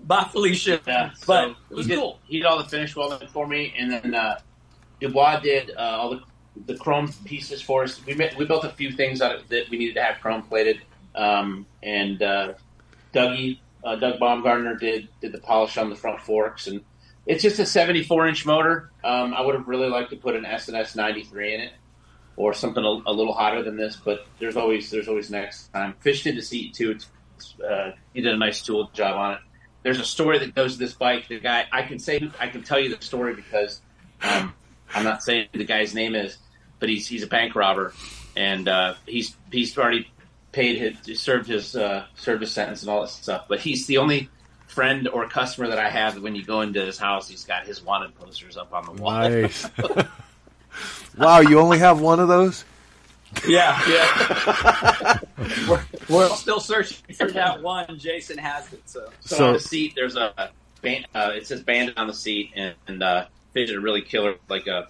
[0.07, 2.19] Bye, Felicia." Yeah, but so it was he did, cool.
[2.27, 4.39] He did all the finish welding for me, and then uh,
[5.01, 6.23] Dubois did uh, all the
[6.67, 8.05] the chrome pieces for us.
[8.07, 10.43] We ma- we built a few things out of, that we needed to have chrome
[10.43, 10.81] plated,
[11.15, 12.55] um, and uh,
[13.13, 16.83] Dougie uh, Doug Baumgartner did did the polish on the front forks, and
[17.27, 18.91] it's just a 74 inch motor.
[19.03, 21.73] Um, I would have really liked to put an S&S 93 in it.
[22.37, 25.95] Or something a, a little hotter than this, but there's always there's always next time.
[26.01, 26.91] Fish did the seat too.
[26.91, 27.07] It's,
[27.61, 29.41] uh, he did a nice tool job on it
[29.85, 31.29] there's a story that goes to this bike.
[31.29, 33.81] The guy, I can say, I can tell you the story because
[34.23, 34.53] um,
[34.93, 36.39] I'm not saying who the guy's name is,
[36.81, 37.93] but he's he's a bank robber,
[38.35, 40.11] and uh, he's he's already
[40.51, 43.45] paid his served his uh, served his sentence and all that stuff.
[43.47, 44.31] But he's the only
[44.67, 46.21] friend or customer that I have.
[46.21, 49.29] When you go into his house, he's got his wanted posters up on the wall.
[49.29, 49.69] Nice.
[51.19, 52.65] wow, you only have one of those?
[53.47, 55.19] Yeah, yeah.
[55.69, 57.99] we're, we're still searching for that one.
[57.99, 58.83] Jason has it.
[58.87, 60.51] So, So, So- on the seat, there's a
[60.83, 64.03] band, uh, it says bandit on the seat, and, and uh, Fish did a really
[64.03, 64.89] killer, like a,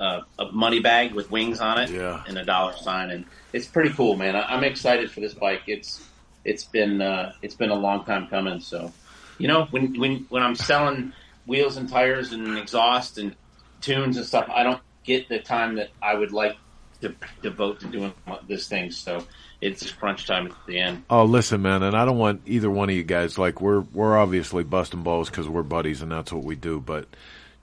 [0.00, 2.22] a a money bag with wings on it, Yeah.
[2.28, 4.36] and a dollar sign, and it's pretty cool, man.
[4.36, 5.62] I, I'm excited for this bike.
[5.66, 6.02] It's
[6.44, 8.60] it's been uh, it's been a long time coming.
[8.60, 8.92] So,
[9.38, 11.12] you know, when when when I'm selling
[11.46, 13.34] wheels and tires and exhaust and
[13.80, 16.56] tunes and stuff, I don't get the time that I would like
[17.00, 18.12] to devote to doing
[18.48, 18.90] this thing.
[18.90, 19.24] So
[19.60, 21.04] it's crunch time at the end.
[21.08, 23.38] Oh, listen, man, and I don't want either one of you guys.
[23.38, 26.80] Like, we're we're obviously busting balls because we're buddies, and that's what we do.
[26.80, 27.06] But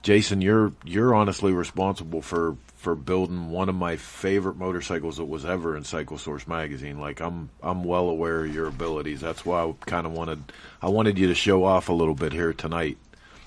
[0.02, 5.46] Jason, you're you're honestly responsible for for building one of my favorite motorcycles that was
[5.46, 7.00] ever in Cycle Source magazine.
[7.00, 9.20] Like, I'm I'm well aware of your abilities.
[9.20, 12.32] That's why I kind of wanted I wanted you to show off a little bit
[12.32, 12.98] here tonight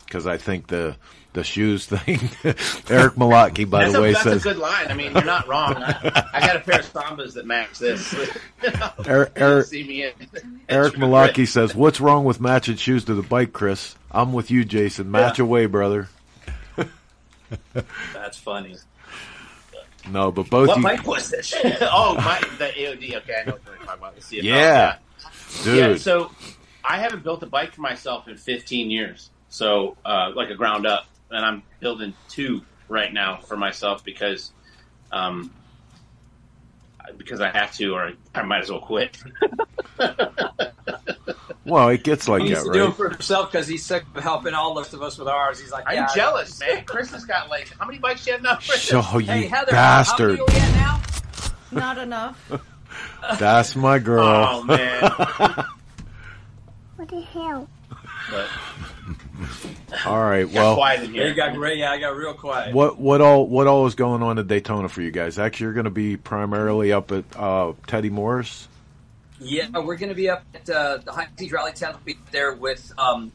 [0.08, 0.96] because I think the
[1.34, 2.20] the shoes thing.
[2.90, 4.88] Eric Malotki, by that's the a, way, that's says a good line.
[4.88, 5.76] I mean, you're not wrong.
[5.78, 8.16] I, I got a pair of Sambas that match this.
[9.06, 10.14] Eric- Eric- see me in.
[10.68, 13.96] Eric Malaki says, "What's wrong with matching shoes to the bike, Chris?
[14.12, 15.12] I'm with you, Jason.
[15.12, 15.46] Match Yeah.
[15.46, 16.10] away, brother."
[18.14, 18.76] That's funny.
[20.10, 21.54] No, but both what you, bike was this?
[21.82, 23.16] oh, my, the AOD.
[23.18, 24.16] Okay, I know what you're talking about.
[24.16, 24.96] The CFL, Yeah.
[25.64, 25.78] dude.
[25.78, 26.32] Yeah, so
[26.84, 29.30] I haven't built a bike for myself in 15 years.
[29.50, 34.52] So, uh, like a ground up, and I'm building two right now for myself because,
[35.12, 35.52] um,
[37.18, 39.18] because I have to, or I might as well quit.
[41.66, 44.24] well, it gets like he that, to do it for himself because he's sick of
[44.24, 45.60] helping all the rest of us with ours.
[45.60, 46.84] He's like, I'm yeah, jealous, man.
[46.86, 48.56] Chris has got like how many bikes do you have now?
[48.56, 48.92] Chris?
[48.94, 50.40] Oh, you Hey Heather, bastard!
[50.40, 51.02] how many are now?
[51.72, 52.52] Not enough.
[53.40, 54.26] That's my girl.
[54.26, 55.02] Oh man.
[56.96, 57.70] What the hell?
[58.32, 58.48] But
[60.06, 61.30] all right, got well, quiet in Yeah, here.
[61.30, 61.78] you got great.
[61.78, 62.74] Yeah, I got real quiet.
[62.74, 65.38] what what all what all is going on at Daytona for you guys?
[65.38, 68.68] Actually, you're going to be primarily up at uh, Teddy Morse.
[69.40, 71.92] Yeah, we're going to be up at uh, the High Seas Rally 10th.
[71.94, 73.32] We'll be there with um,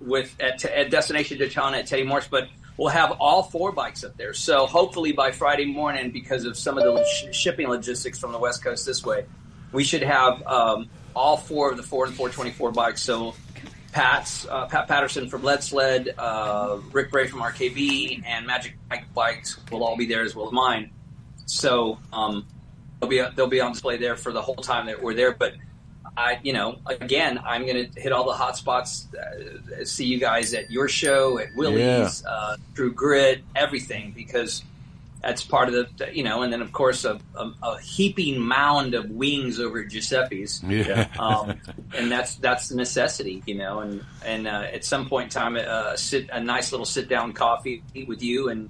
[0.00, 4.16] with at, at Destination Daytona at Teddy Morse, but we'll have all four bikes up
[4.16, 4.34] there.
[4.34, 8.38] So hopefully by Friday morning, because of some of the sh- shipping logistics from the
[8.38, 9.24] West Coast this way,
[9.70, 13.02] we should have um, all four of the four and 424 bikes.
[13.02, 13.34] So
[13.92, 19.12] Pat's uh, Pat Patterson from Lead Sled, uh, Rick Bray from RKB, and Magic Mike
[19.14, 20.90] bikes will all be there as well as mine.
[21.46, 22.46] So um,
[23.00, 25.32] they'll be they'll be on display there for the whole time that we're there.
[25.32, 25.54] But
[26.16, 29.08] I, you know, again, I'm going to hit all the hot spots.
[29.14, 34.62] Uh, see you guys at your show, at Willie's, uh, True Grit, everything because
[35.22, 38.94] that's part of the, you know, and then of course a, a, a heaping mound
[38.94, 40.62] of wings over Giuseppe's.
[40.64, 41.06] Yeah.
[41.18, 41.58] Um,
[41.96, 43.80] and that's that's the necessity, you know.
[43.80, 47.32] And and uh, at some point in time, uh, sit a nice little sit down
[47.32, 48.68] coffee with you and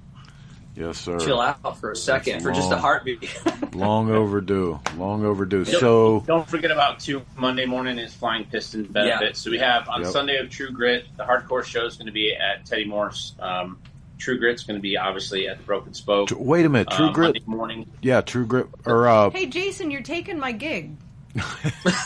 [0.75, 1.19] Yes, sir.
[1.19, 2.79] chill out for a second That's for just a long.
[2.81, 3.41] heartbeat.
[3.75, 4.79] Long overdue.
[4.97, 5.65] Long overdue.
[5.65, 9.39] Don't- So don't forget about two Monday morning is Flying Piston benefits.
[9.39, 9.43] Yeah.
[9.43, 10.11] So we have on Yep.
[10.11, 13.35] Sunday of True Grit, the hardcore show is going to be at Teddy Morse.
[13.39, 13.79] Um,
[14.23, 16.29] True Grit's going to be obviously at the Broken Spoke.
[16.33, 17.91] Wait a minute, True uh, Grit- Monday morning.
[18.01, 20.95] yeah, True Grit or uh, Hey, Jason, you're taking my gig.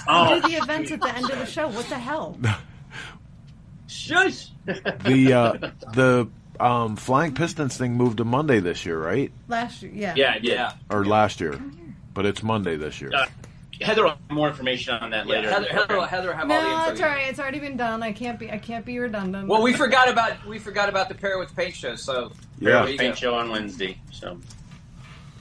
[0.10, 1.68] Oh, do the events at the end of the show.
[1.68, 2.38] What the hell?
[3.88, 4.50] shush.
[4.66, 5.54] the uh,
[5.94, 6.28] the
[6.60, 9.32] um, Flying Pistons thing moved to Monday this year, right?
[9.48, 10.14] Last year, yeah.
[10.16, 10.54] yeah, yeah.
[10.54, 10.72] yeah.
[10.90, 11.60] Or last year,
[12.14, 13.12] but it's Monday this year.
[13.14, 13.28] Uh,
[13.82, 15.50] Heather will have more information on that Yeah, later.
[15.52, 16.92] Heather, Heather, Heather will have all the No, info.
[16.92, 17.28] it's all right.
[17.30, 18.02] It's already been done.
[18.02, 18.52] I can't be.
[18.52, 19.48] I can't be redundant.
[19.48, 21.96] Well, we forgot about we forgot about the pair with paint show.
[21.96, 22.82] So Yeah.
[22.84, 23.20] there you Paint go.
[23.20, 24.00] show on Wednesday.
[24.12, 24.40] So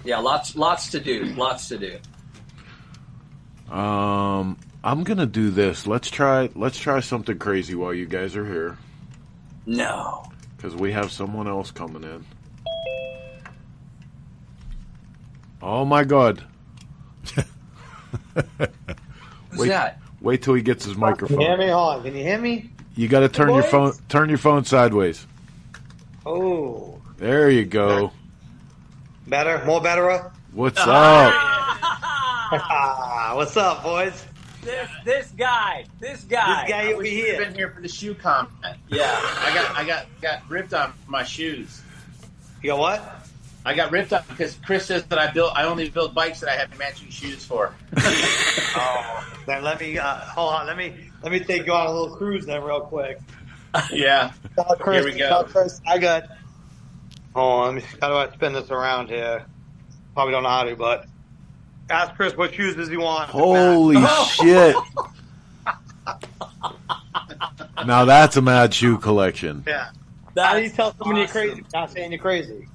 [0.05, 3.75] yeah, lots lots to do, lots to do.
[3.75, 5.87] Um, I'm gonna do this.
[5.87, 6.51] Let's try.
[6.55, 8.77] Let's try something crazy while you guys are here,
[9.67, 12.25] No, because we have someone else coming in.
[15.63, 16.45] Oh my god!
[19.57, 20.01] wait, that?
[20.21, 21.59] Wait till he gets his Can you hear microphone.
[21.59, 21.69] me?
[21.69, 22.03] Hold on.
[22.03, 22.71] Can you hear me?
[22.95, 23.93] You got to turn your phone.
[24.09, 25.27] Turn your phone sideways.
[26.25, 28.13] Oh, There you go.
[29.27, 30.33] better, more better.
[30.53, 31.29] What's ah.
[32.53, 33.37] up?
[33.37, 34.25] What's up, boys?
[34.63, 37.39] This this guy, this guy, This guy over We've here.
[37.39, 38.51] been here for the shoe comment.
[38.89, 41.83] Yeah, I got I got got ripped on my shoes.
[42.63, 43.16] You got what?
[43.67, 46.49] I got ripped on because Chris says that I built I only build bikes that
[46.49, 47.75] I have matching shoes for.
[48.79, 50.67] Oh, then let me uh, hold on.
[50.67, 53.19] Let me let me take you on a little cruise then, real quick.
[53.91, 54.33] yeah.
[54.55, 55.29] Tell Chris, Here we go.
[55.29, 56.25] tell Chris, I got.
[57.35, 57.83] Hold on.
[58.03, 59.47] How do I spin this around here?
[60.15, 61.07] Probably don't know how to, but
[61.89, 63.31] ask Chris what shoes does he want.
[63.31, 63.97] Holy
[64.27, 64.77] shit!
[67.87, 69.65] Now that's a mad shoe collection.
[69.67, 69.89] Yeah.
[70.37, 71.65] How do you tell someone you're crazy?
[71.73, 72.69] Not saying you're crazy.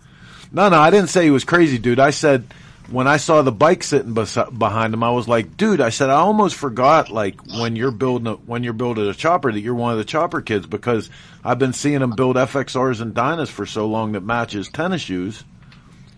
[0.51, 1.99] No, no, I didn't say he was crazy, dude.
[1.99, 2.45] I said
[2.89, 5.79] when I saw the bike sitting bes- behind him, I was like, dude.
[5.79, 9.51] I said I almost forgot like when you're building a, when you're building a chopper
[9.51, 11.09] that you're one of the chopper kids because
[11.43, 15.43] I've been seeing him build FXRs and Dynas for so long that matches tennis shoes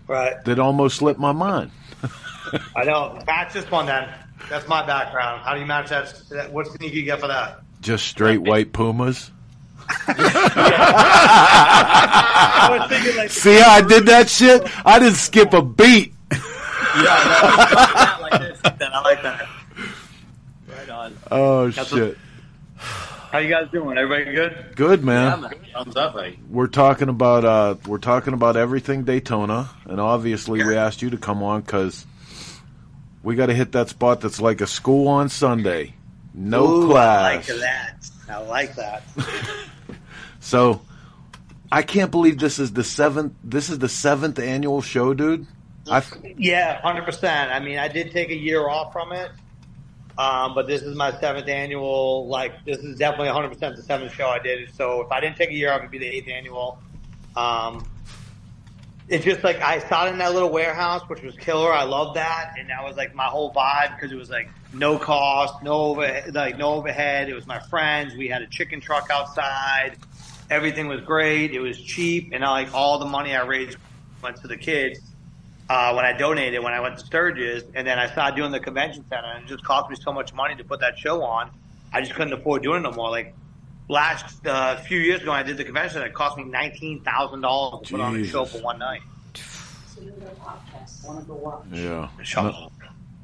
[0.08, 0.44] Right.
[0.44, 1.70] that almost slipped my mind.
[2.76, 3.18] I know.
[3.26, 4.12] Match this one then.
[4.50, 5.42] That's my background.
[5.42, 6.12] How do you match that?
[6.30, 7.60] that what sneaker you get for that?
[7.80, 9.30] Just straight white Pumas.
[12.66, 12.76] I
[13.16, 14.62] like See how I did that shit?
[14.86, 16.12] I didn't skip a beat.
[16.30, 16.40] Then
[18.92, 19.48] I like that.
[20.68, 21.16] right on.
[21.30, 22.16] Oh That's shit!
[23.32, 23.98] How you guys doing?
[23.98, 24.72] Everybody good?
[24.76, 25.50] Good man.
[25.72, 26.38] Thumbs up, buddy.
[26.48, 31.18] We're talking about uh, we're talking about everything Daytona, and obviously we asked you to
[31.18, 32.06] come on because
[33.24, 35.94] we got to hit that spot that's like a school on Sunday,
[36.32, 37.18] no Ooh, class.
[37.18, 38.10] I like that.
[38.28, 39.02] I like that.
[40.44, 40.82] So
[41.72, 43.32] I can't believe this is the seventh.
[43.42, 45.46] This is the seventh annual show, dude.
[46.38, 47.50] Yeah, hundred percent.
[47.50, 49.30] I mean, I did take a year off from it,
[50.18, 52.28] um, but this is my seventh annual.
[52.28, 54.72] Like, this is definitely hundred percent the seventh show I did.
[54.74, 56.78] So if I didn't take a year off, it'd be the eighth annual.
[57.34, 57.88] Um,
[59.08, 61.72] it's just like I started in that little warehouse, which was killer.
[61.72, 64.98] I love that, and that was like my whole vibe because it was like no
[64.98, 67.30] cost, no over, like no overhead.
[67.30, 68.14] It was my friends.
[68.14, 69.96] We had a chicken truck outside.
[70.50, 71.52] Everything was great.
[71.52, 73.78] It was cheap, and I, like all the money I raised
[74.22, 75.00] went to the kids
[75.68, 78.60] uh, when I donated when I went to Sturgis, and then I started doing the
[78.60, 81.50] convention center, and it just cost me so much money to put that show on.
[81.92, 83.10] I just couldn't afford doing it no more.
[83.10, 83.34] Like
[83.88, 86.02] last uh, few years ago, when I did the convention.
[86.02, 89.02] It cost me nineteen thousand dollars to put on a show for one night.
[91.72, 92.08] yeah.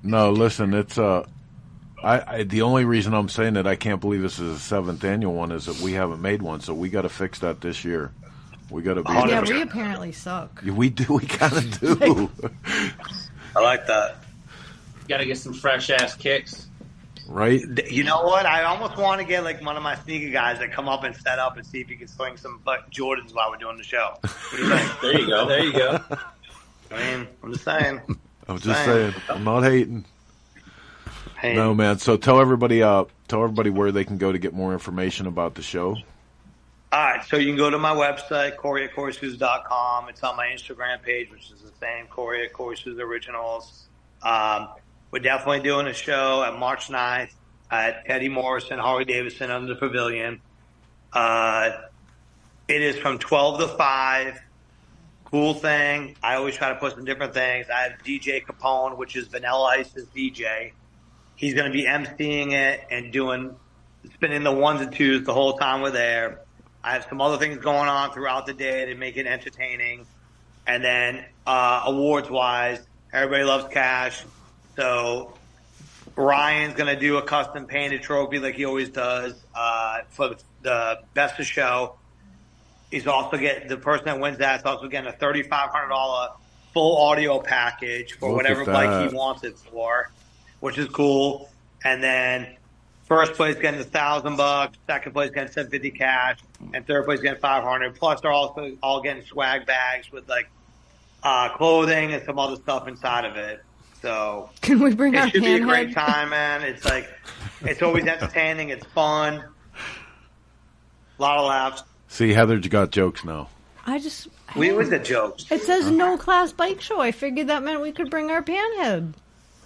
[0.03, 1.27] No, no, listen, it's uh,
[2.03, 5.05] I, I the only reason I'm saying that I can't believe this is the seventh
[5.05, 7.85] annual one is that we haven't made one, so we got to fix that this
[7.85, 8.13] year.
[8.71, 9.09] We got to be.
[9.11, 10.63] Oh yeah, we apparently suck.
[10.65, 11.13] Yeah, we do.
[11.15, 12.31] We kind of do.
[13.57, 14.17] I like that.
[15.09, 16.69] Got to get some fresh ass kicks.
[17.27, 17.61] right?
[17.91, 18.47] You know what?
[18.47, 21.17] I almost want to get like one of my sneaker guys that come up and
[21.17, 22.61] set up and see if he can swing some
[22.93, 24.15] Jordans while we're doing the show.
[24.57, 24.69] You?
[25.03, 25.47] There you go.
[25.47, 26.01] There you go.
[26.91, 28.01] I mean, I'm just saying.
[28.49, 29.15] I'm just saying.
[29.29, 30.05] I'm not hating.
[31.41, 31.99] Hey, No, man.
[31.99, 35.55] So tell everybody, uh, tell everybody where they can go to get more information about
[35.55, 35.97] the show.
[36.93, 40.09] All right, so you can go to my website, Kory at KorySouza.com.
[40.11, 43.87] It's on my Instagram page, which is the same, Kory at Kory Originals.
[44.23, 44.69] Um,
[45.11, 47.33] we're definitely doing a show at March 9th
[47.71, 50.43] at Eddie Morrison, Harley Davidson under the pavilion.
[51.13, 51.71] Uh,
[52.69, 54.41] it is from 12 to 5.
[55.25, 56.17] Cool thing.
[56.23, 57.67] I always try to put some different things.
[57.75, 60.73] I have DJ Capone, which is Vanilla Ice's DJ.
[61.41, 63.57] He's going to be emceeing it and doing
[64.13, 66.41] spinning the ones and twos the whole time we're there.
[66.85, 70.05] I have some other things going on throughout the day to make it entertaining.
[70.67, 74.23] And then uh, awards wise, everybody loves cash.
[74.77, 75.33] So
[76.15, 80.39] Ryan's going to do a custom painted trophy like he always does uh, for the,
[80.61, 81.95] the best of show.
[82.91, 85.89] He's also getting the person that wins that is also getting a thirty five hundred
[85.89, 86.33] dollar
[86.75, 90.11] full audio package for Look whatever bike he wants it for,
[90.61, 91.51] which is cool.
[91.85, 92.57] And then
[93.07, 96.39] first place getting a thousand bucks, second place getting seven fifty cash,
[96.73, 97.95] and third place getting five hundred.
[97.97, 100.49] Plus, they're also all getting swag bags with like
[101.23, 103.63] uh, clothing and some other stuff inside of it.
[104.03, 106.07] So Can we bring our it should be a great panhead?
[106.07, 106.63] time, man.
[106.63, 107.09] It's like
[107.63, 108.71] it's always entertaining.
[108.71, 109.45] It's fun.
[111.19, 111.83] A lot of laughs.
[112.09, 113.49] See, Heather's got jokes now.
[113.87, 114.29] I just.
[114.57, 115.45] We was the jokes.
[115.51, 117.01] It says no class bike show.
[117.01, 119.13] I figured that meant we could bring our panhead.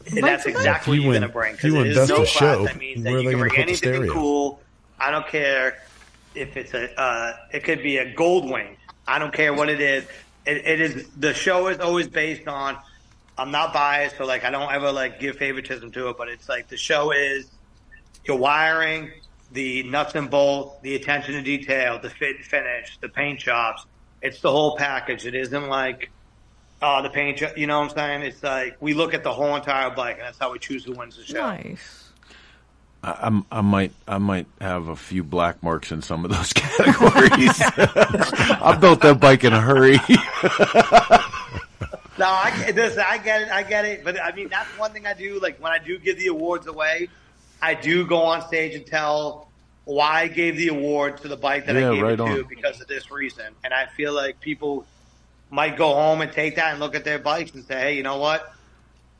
[0.07, 1.55] And that's exactly what If you you're win- going to bring.
[1.55, 2.28] if 'cause you it win is best no class.
[2.28, 4.61] show, That means that where are you they can gonna bring put the anything cool.
[5.00, 5.82] I don't care
[6.34, 7.00] if it's a.
[7.00, 8.76] Uh, it could be a gold wing.
[9.07, 10.05] I don't care what it is.
[10.46, 12.76] It, it is the show is always based on.
[13.36, 16.48] I'm not biased, so like I don't ever like give favoritism to it, but it's
[16.48, 17.46] like the show is
[18.26, 19.11] your wiring,
[19.52, 23.86] the nuts and bolts, the attention to detail, the fit and finish, the paint jobs.
[24.22, 25.26] It's the whole package.
[25.26, 26.11] It isn't like,
[26.83, 27.57] oh, the paint job.
[27.57, 28.22] You know what I'm saying?
[28.22, 30.93] It's like we look at the whole entire bike, and that's how we choose who
[30.93, 31.39] wins the show.
[31.39, 32.01] Nice.
[33.03, 36.53] I, I'm, I might, I might have a few black marks in some of those
[36.55, 37.61] categories.
[37.61, 39.99] I built that bike in a hurry.
[42.16, 42.97] No, I get this.
[42.97, 43.49] I get it.
[43.51, 44.05] I get it.
[44.05, 45.41] But I mean, that's one thing I do.
[45.41, 47.09] Like when I do give the awards away,
[47.61, 49.49] I do go on stage and tell
[49.85, 52.22] why I gave the award to the bike that Yeah, I gave right it to
[52.22, 52.45] on.
[52.49, 53.47] because of this reason.
[53.64, 54.87] And I feel like people
[55.51, 58.03] might go home and take that and look at their bikes and say, hey, you
[58.03, 58.53] know what?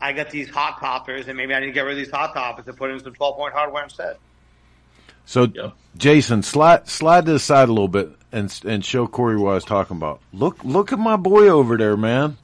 [0.01, 2.35] I got these hot toppers, and maybe I need to get rid of these hot
[2.35, 4.17] toppers and put in some 12 point hardware instead.
[5.27, 5.47] So,
[5.97, 9.55] Jason, slide slide to the side a little bit and and show Kory what I
[9.55, 10.21] was talking about.
[10.33, 12.37] Look, look at my boy over there, man.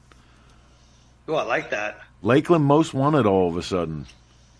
[1.27, 1.99] Oh, I like that.
[2.23, 4.05] Lakeland most wanted all of a sudden.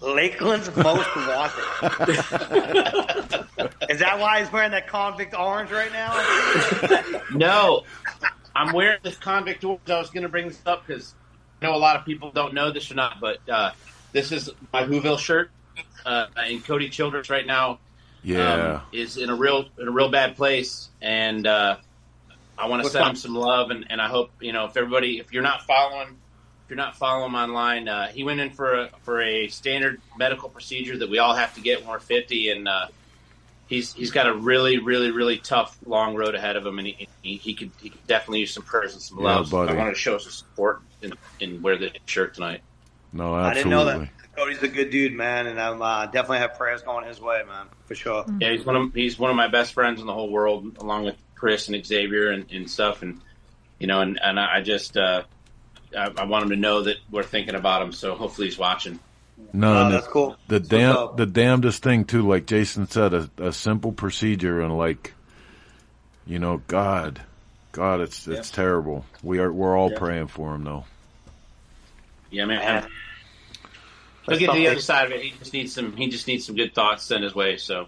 [0.02, 2.10] Lakeland's most wanted.
[3.90, 6.12] Is that why he's wearing that convict orange right now?
[7.34, 7.84] No,
[8.56, 9.82] I'm wearing this convict orange.
[9.90, 11.14] I was going to bring this up because
[11.62, 13.72] I know a lot of people don't know this or not, but uh,
[14.14, 15.52] this is my Whoville shirt.
[16.06, 17.80] Uh, and Cody Childress right now
[18.24, 18.74] Yeah.
[18.74, 21.78] um, is in a real in a real bad place, and uh,
[22.58, 23.70] I want to send him some love.
[23.72, 26.98] And, and I hope you know if everybody, if you're not following, if you're not
[26.98, 31.10] following him online, uh, he went in for a, for a standard medical procedure that
[31.10, 32.88] we all have to get when we're 50, and uh,
[33.72, 37.08] he's he's got a really really really tough long road ahead of him, and he
[37.24, 39.48] he, he could he could definitely use some prayers and some Yeah, love.
[39.48, 39.72] So buddy.
[39.72, 42.62] I wanted to show some support and, and wear the shirt tonight.
[43.14, 43.56] No, I absolutely.
[43.56, 44.10] didn't know that.
[44.36, 47.68] Cody's a good dude, man, and I'm uh, definitely have prayers going his way, man,
[47.86, 48.26] for sure.
[48.40, 51.06] Yeah, he's one of he's one of my best friends in the whole world, along
[51.06, 53.02] with Chris and Xavier and, and stuff.
[53.02, 53.22] And
[53.80, 55.24] you know, and, and I just uh,
[55.98, 57.92] I, I want him to know that we're thinking about him.
[57.94, 59.00] So hopefully he's watching.
[59.54, 60.38] No, Oh, that's cool.
[60.48, 62.28] The That's damn, the damnedest thing too.
[62.28, 65.14] Like Jason said, a, a simple procedure, and like,
[66.26, 67.22] you know, God,
[67.72, 69.06] God, it's it's terrible.
[69.24, 69.98] We are we're all Yeah.
[70.00, 70.86] praying for him, though.
[72.30, 72.88] Yeah, man.
[74.28, 75.22] He'll get to the other side of it.
[75.22, 75.96] He just needs some.
[75.98, 77.58] He just needs some good thoughts sent his way.
[77.58, 77.88] So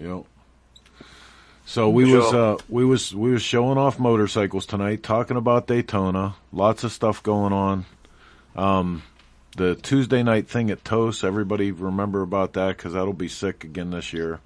[0.00, 0.24] Yep.
[1.66, 5.66] So we For was uh, we was we was showing off motorcycles tonight, talking about
[5.66, 6.34] Daytona.
[6.52, 7.86] Lots of stuff going on.
[8.56, 9.02] Um,
[9.54, 11.24] the Tuesday night thing at Toast.
[11.24, 14.40] Everybody remember about that because that'll be sick again this year.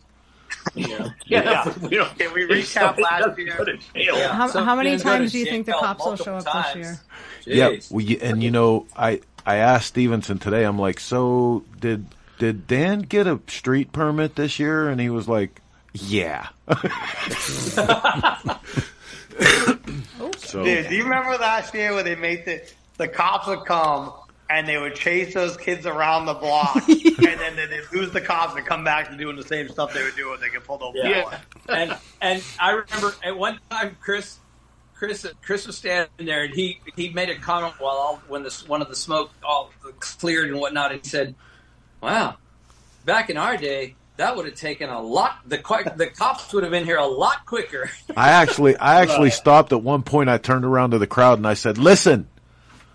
[0.74, 1.74] yeah, Yeah.
[1.82, 2.18] we don't.
[2.18, 4.28] Can we recap last year?
[4.28, 6.72] How, So how many times do you think the cops will show multiple up this
[6.74, 7.00] times.
[7.46, 7.70] year?
[7.72, 10.64] Yeah, we, and you know, I I asked Stevenson today.
[10.64, 12.06] I'm like, so did
[12.38, 14.88] did Dan get a street permit this year?
[14.88, 15.61] And he was like,
[15.94, 16.48] yeah.
[20.36, 22.62] so Dude, do you remember last year when they made the
[22.98, 24.12] the cops would come
[24.51, 28.20] and they would chase those kids around the block, and then they they'd lose the
[28.20, 30.32] cops and come back to doing the same stuff they were doing.
[30.32, 30.96] When they get pulled over.
[30.96, 31.24] Yeah.
[31.24, 31.40] for it.
[31.68, 34.38] and and I remember at one time Chris
[34.94, 38.66] Chris Chris was standing there and he he made a comment while all when this
[38.66, 39.70] one of the smoke all
[40.01, 41.34] cleared and whatnot and he said,
[42.01, 42.36] "Wow,
[43.05, 45.38] back in our day." That would have taken a lot.
[45.46, 47.88] The qui- the cops would have been here a lot quicker.
[48.16, 50.28] I actually, I actually stopped at one point.
[50.28, 52.28] I turned around to the crowd and I said, "Listen,"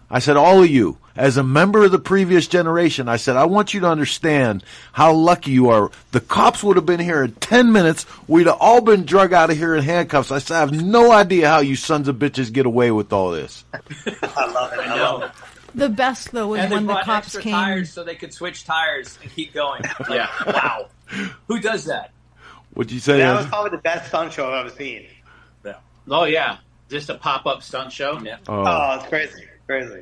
[0.09, 3.45] I said, "All of you, as a member of the previous generation, I said, I
[3.45, 5.91] want you to understand how lucky you are.
[6.11, 8.05] The cops would have been here in ten minutes.
[8.27, 10.31] We'd have all been drug out of here in handcuffs.
[10.31, 13.31] I said, I have no idea how you sons of bitches get away with all
[13.31, 13.63] this.
[13.73, 14.79] I love it.
[14.79, 15.31] I love it.
[15.75, 17.53] The best though was and they when the cops extra came.
[17.53, 19.81] tires so they could switch tires and keep going.
[20.01, 20.29] Like, Yeah.
[20.45, 20.87] wow.
[21.47, 22.11] Who does that?
[22.75, 23.17] What'd you say?
[23.17, 25.05] That was probably the best stunt show I've ever seen.
[26.09, 26.57] oh yeah,
[26.89, 28.19] just a pop up stunt show.
[28.19, 28.37] Yeah.
[28.47, 28.63] Oh.
[28.65, 30.01] Oh, it's crazy, crazy.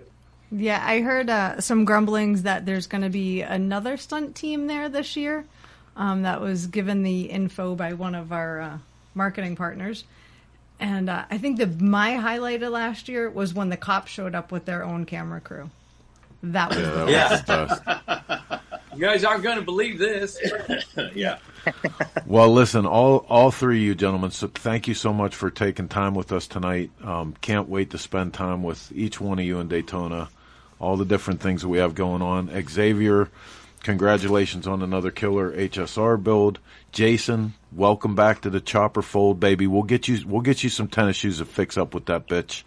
[0.52, 4.90] Yeah, I heard uh, some grumblings that there's going to be another stunt team there
[4.90, 5.46] this year.
[5.96, 8.78] Um, that was given the info by one of our uh,
[9.14, 10.04] marketing partners.
[10.80, 14.34] And uh, I think the my highlight of last year was when the cops showed
[14.34, 15.70] up with their own camera crew.
[16.44, 17.30] That was the Yeah.
[17.30, 18.62] That's the best.
[18.94, 20.38] You guys aren't going to believe this.
[21.16, 21.38] yeah.
[22.26, 24.32] Well, listen, all all three of you gentlemen.
[24.32, 26.92] So thank you so much for taking time with us tonight.
[27.04, 30.30] Um, can't wait to spend time with each one of you in Daytona.
[30.82, 32.50] All the different things that we have going on.
[32.68, 33.30] Xavier,
[33.84, 36.58] congratulations on another killer HSR build.
[36.92, 39.68] Jason, welcome back to the chopper fold, baby.
[39.68, 42.64] We'll get you we'll get you some tennis shoes to fix up with that bitch.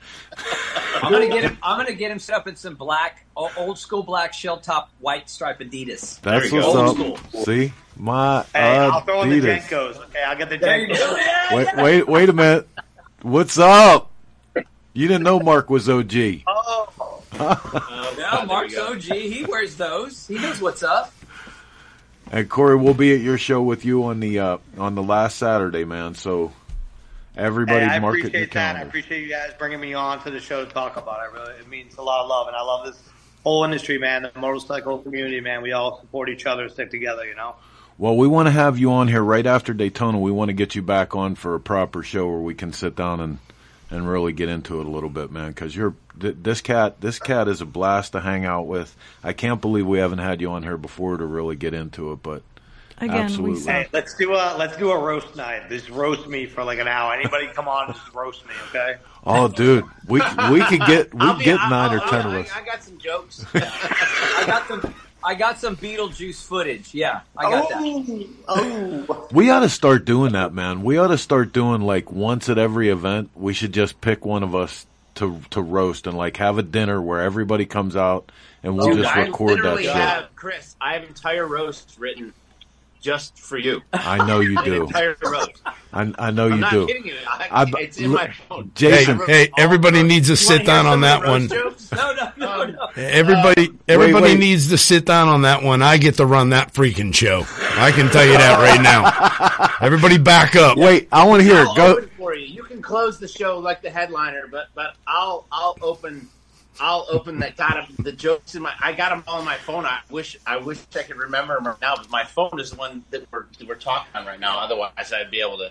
[1.02, 1.58] I'm gonna get him.
[1.60, 5.28] I'm gonna get him set up in some black, old school black shell top, white
[5.28, 6.20] stripe Adidas.
[6.20, 6.86] That's you what's go.
[6.86, 6.98] up.
[7.00, 7.44] Old school.
[7.44, 9.62] See my Hey, I'll throw in the Adidas.
[9.62, 9.96] Jenkos.
[10.04, 11.52] Okay, I'll get the There you Jenkos.
[11.56, 12.68] Wait, wait, wait a minute.
[13.22, 14.12] What's up?
[14.96, 16.14] You didn't know Mark was OG.
[16.46, 16.88] Oh,
[17.38, 19.02] Yeah, Mark's OG.
[19.02, 20.26] He wears those.
[20.26, 21.12] He knows what's up.
[22.32, 25.36] And Kory, we'll be at your show with you on the uh, on the last
[25.36, 26.14] Saturday, man.
[26.14, 26.52] So
[27.36, 28.76] everybody, Hey, I mark it your appreciate that.
[28.76, 31.32] I appreciate you guys bringing me on to the show to talk about it.
[31.32, 33.00] Really, it means a lot of love, and I love this
[33.42, 34.22] whole industry, man.
[34.22, 35.62] The motorcycle community, man.
[35.62, 37.26] We all support each other, stick together.
[37.26, 37.56] You know.
[37.98, 40.18] Well, we want to have you on here right after Daytona.
[40.18, 42.96] We want to get you back on for a proper show where we can sit
[42.96, 43.38] down and
[43.94, 45.48] and really get into it a little bit, man.
[45.48, 47.00] Because you're th- this cat.
[47.00, 48.96] This cat is a blast to hang out with.
[49.22, 52.22] I can't believe we haven't had you on here before to really get into it,
[52.22, 52.42] but
[53.00, 53.60] absolutely.
[53.70, 55.68] Hey, let's do a let's do a roast night.
[55.68, 57.14] Just roast me for like an hour.
[57.14, 58.96] Anybody come on, and just roast me, okay?
[59.26, 60.20] Oh, dude, we
[60.50, 62.46] we could get we I'll could be- get I'll- nine or I'll- ten I, of
[62.46, 62.52] us.
[62.54, 63.44] I got some jokes.
[63.54, 64.94] I got some.
[65.24, 66.92] I got some Beetlejuice footage.
[66.94, 68.28] Yeah, I got that.
[68.46, 70.82] Oh, oh, We ought to start doing that, man.
[70.82, 73.30] We ought to start doing like once at every event.
[73.34, 77.00] We should just pick one of us to to roast and like have a dinner
[77.00, 78.30] where everybody comes out
[78.62, 79.92] and we'll Dude, just I record that literally shit.
[79.94, 80.76] have Chris.
[80.80, 82.32] I have entire roasts written
[83.04, 83.82] just for you.
[83.92, 84.84] I know you do.
[84.84, 85.60] entire roast.
[85.92, 86.86] I, I know I'm you not do.
[86.86, 87.14] kidding you.
[87.28, 88.70] I- I- it's in my phone.
[88.74, 91.46] Jason, hey, hey, everybody needs to sit down on that one.
[91.48, 92.88] No, no, no, um, no.
[92.96, 94.38] Everybody, uh, everybody wait.
[94.40, 95.82] needs to sit down on that one.
[95.82, 97.44] I get to run that freaking show.
[97.78, 99.86] I can tell you that right now.
[99.86, 100.78] Everybody, back up.
[100.78, 101.68] Wait, I want to hear it.
[101.68, 101.92] I'll Go.
[101.98, 102.46] open for you.
[102.46, 106.28] You can close the show like the headliner, but but I'll I'll open
[106.80, 109.56] I'll open that got 'em- the jokes in my I got them all on my
[109.56, 109.86] phone.
[109.86, 112.76] I wish I wish I could remember them right now, but my phone is the
[112.76, 114.58] one that we're that we're talking on right now.
[114.58, 115.70] Otherwise, I'd be able to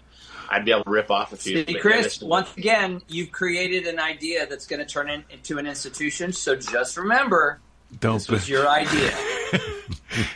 [0.50, 1.58] I'd be able to rip off a few.
[1.58, 5.10] See, But yeah, Chris, this once again, you've created an idea that's going to turn
[5.10, 6.32] in, into an institution.
[6.34, 7.60] So just remember,
[8.00, 9.12] Don't this was your idea.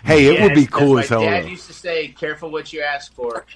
[0.03, 1.19] Hey, it would be cool as as hell.
[1.21, 1.47] My dad though.
[1.49, 3.45] used to say, "Careful what you ask for."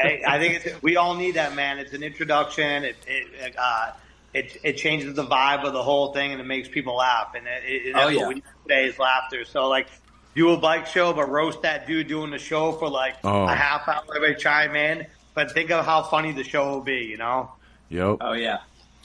[0.00, 1.80] Hey, I think it's, we all need that, man.
[1.80, 2.84] It's an introduction.
[2.84, 3.90] It it, uh,
[4.38, 7.34] it it changes the vibe of the whole thing, and it makes people laugh.
[7.34, 8.18] And it, it, Oh, that's yeah.
[8.20, 9.44] what we need today is laughter.
[9.44, 9.88] So like,
[10.34, 13.44] do a bike show, but roast that dude doing the show for like Oh.
[13.44, 14.02] a half hour.
[14.14, 17.04] Everybody chime in, but think of how funny the show will be.
[17.04, 17.52] You know.
[17.90, 18.18] Yep.
[18.20, 18.58] Oh yeah,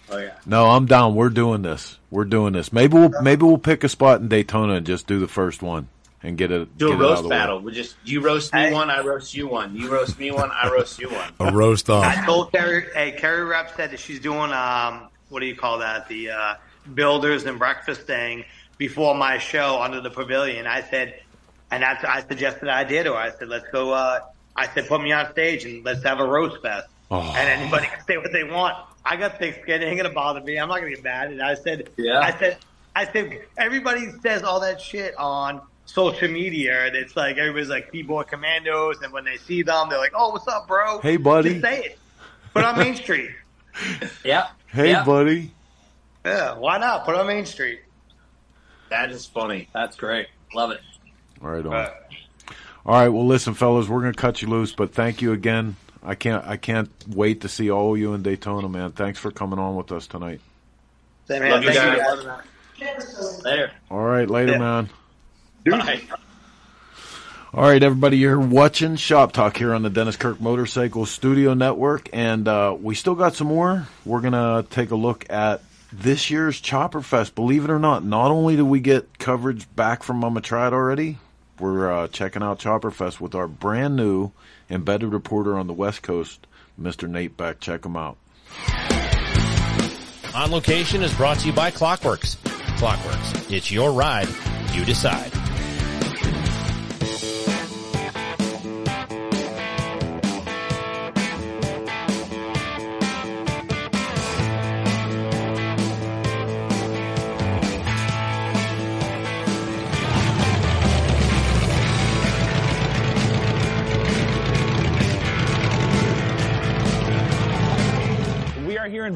[0.10, 0.34] oh yeah.
[0.46, 1.16] No, I'm down.
[1.16, 1.98] We're doing this.
[2.12, 2.74] We're doing this.
[2.74, 5.88] Maybe we'll maybe we'll pick a spot in Daytona and just do the first one
[6.22, 6.78] and get it.
[6.78, 7.58] Do get a it out of roast battle.
[7.60, 7.64] Way.
[7.66, 9.74] We just you roast me one, I roast you one.
[9.76, 11.32] You roast me one, I roast you one.
[11.40, 12.04] A roast off.
[12.04, 15.80] I told Carrie, hey, Carrie Rep said that she's doing, um, what do you call
[15.80, 16.08] that?
[16.08, 16.56] The, uh,
[16.94, 18.46] builders and breakfast thing
[18.78, 20.68] before my show under the pavilion.
[20.68, 21.22] I said,
[21.72, 24.20] and that's, I suggested I did, or I said, let's go, uh,
[24.56, 26.88] I said, put me on stage and let's have a roast fest.
[27.10, 27.22] Oh.
[27.22, 28.76] And anybody can say what they want.
[29.06, 29.82] I got thick skin.
[29.82, 30.58] It ain't going to bother me.
[30.58, 31.32] I'm not going to get mad.
[31.32, 32.20] And I said, Yeah.
[32.20, 32.58] I said,
[32.96, 36.86] I said, everybody says all that shit on social media.
[36.86, 39.02] And it's like, everybody's like keyboard commandos.
[39.02, 41.00] And when they see them, they're like, oh, what's up, bro?
[41.00, 41.50] Hey, buddy.
[41.50, 42.00] Just say it.
[42.54, 43.32] Put on Main Street.
[44.24, 44.50] Yeah.
[44.74, 45.04] Hey, yeah.
[45.06, 45.52] buddy.
[46.26, 47.06] Yeah, why not?
[47.06, 47.82] Put on Main Street.
[48.90, 49.70] That is funny.
[49.74, 50.28] That's great.
[50.54, 50.82] Love it.
[51.40, 51.72] Right on.
[51.72, 51.92] Right.
[52.86, 53.10] All right.
[53.10, 55.76] Well, listen, fellas, we're gonna cut you loose, but thank you again.
[56.04, 56.46] I can't.
[56.46, 58.92] I can't wait to see all of you in Daytona, man.
[58.92, 60.42] Thanks for coming on with us tonight.
[61.28, 61.52] Same here.
[61.52, 63.44] Love you Thank guys.
[63.44, 63.72] Later.
[63.90, 64.58] All right, later, Yeah.
[64.58, 64.90] man.
[65.66, 66.02] Bye.
[67.56, 72.10] All right, everybody, you're watching Shop Talk here on the Dennis Kirk Motorcycle Studio Network,
[72.12, 73.88] and uh, we still got some more.
[74.06, 77.36] We're gonna take a look at this year's Chopper Fest.
[77.36, 81.20] Believe it or not, not only do we get coverage back from Mama Tried already,
[81.60, 84.32] we're uh, checking out Chopper Fest with our brand new
[84.68, 86.48] embedded reporter on the West Coast,
[86.82, 87.08] Mr.
[87.08, 87.60] Nate Beck.
[87.60, 88.18] Check him out.
[90.34, 92.34] On Location is brought to you by Klock Werks.
[92.80, 93.54] Clockworks.
[93.54, 94.28] It's your ride.
[94.72, 95.32] You decide.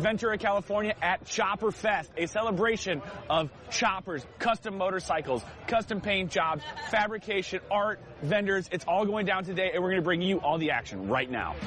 [0.07, 7.59] Ventura, California at Chopper Fest, a celebration of choppers, custom motorcycles, custom paint jobs, fabrication,
[7.69, 8.69] art, vendors.
[8.71, 11.29] It's all going down today, and we're going to bring you all the action right
[11.29, 11.57] now.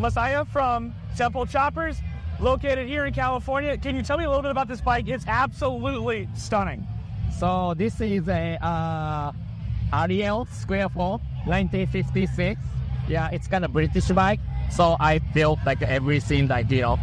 [0.00, 1.98] Messiah from Temple Choppers,
[2.40, 3.76] located here in California.
[3.76, 5.08] Can you tell me a little bit about this bike?
[5.08, 6.86] It's absolutely stunning.
[7.38, 9.32] So this is a uh,
[9.92, 12.60] Ariel Square 4, 1956.
[13.08, 14.40] Yeah, it's kind of British bike.
[14.70, 16.98] So I built like everything you know,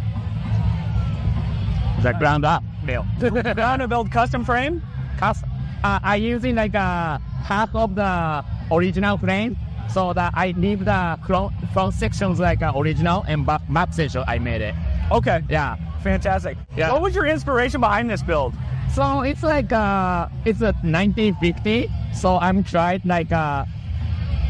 [2.02, 3.06] the ground up build.
[3.20, 4.82] ground up build custom frame.
[5.18, 5.50] Custom.
[5.84, 9.56] Uh, I using like uh, half of the original frame,
[9.90, 14.24] so that I leave the front, front sections like uh, original and back, back section
[14.26, 14.74] I made it.
[15.10, 15.42] Okay.
[15.48, 15.76] Yeah.
[16.02, 16.56] Fantastic.
[16.76, 16.92] Yeah.
[16.92, 18.54] What was your inspiration behind this build?
[18.94, 21.90] So it's like uh, it's a 1950.
[22.14, 23.64] So I'm tried like uh,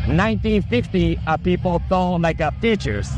[0.07, 1.19] 1950.
[1.27, 3.09] Uh, people don't like uh, pictures.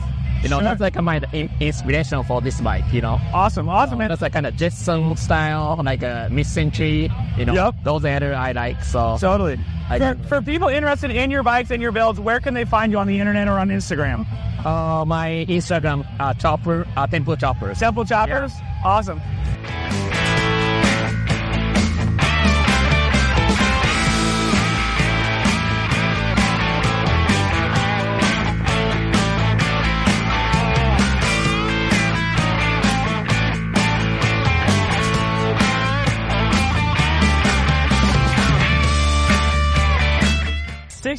[0.42, 0.64] You know, Sure.
[0.64, 1.20] that's like my
[1.60, 2.84] inspiration for this bike.
[2.92, 3.20] You know.
[3.34, 4.08] Awesome, awesome, man.
[4.08, 7.10] That's like kind of Jetson style, like a uh, mid-century.
[7.36, 7.74] You know, Yep.
[7.84, 8.82] those other I like.
[8.82, 9.58] So Totally.
[9.90, 12.90] I- For, for people interested in your bikes and your builds, where can they find
[12.92, 14.26] you on the internet or on Instagram?
[14.64, 17.78] Uh, my Instagram, uh, chopper, uh, temple choppers.
[17.78, 18.52] Temple Choppers?
[18.84, 19.20] Awesome.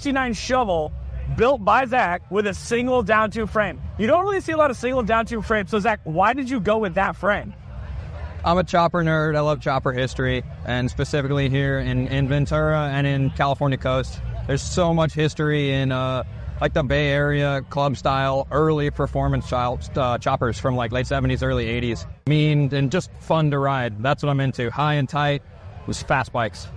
[0.02, 0.92] Sixty-nine shovel
[1.38, 3.80] built by Zach with a single down tube frame.
[4.00, 5.70] You don't really see a lot of single down tube frames.
[5.70, 7.54] So Zach, why did you go with that frame?
[8.44, 9.36] I'm a chopper nerd.
[9.36, 14.20] I love chopper history, and specifically here in, in Ventura and in California coast.
[14.48, 16.24] There's so much history in uh,
[16.60, 21.44] like the Bay Area club style, early performance style uh, choppers from like late 70s,
[21.44, 22.08] early 80s.
[22.26, 24.02] Mean and just fun to ride.
[24.02, 24.72] That's what I'm into.
[24.72, 25.44] High and tight
[25.86, 26.68] was fast bikes.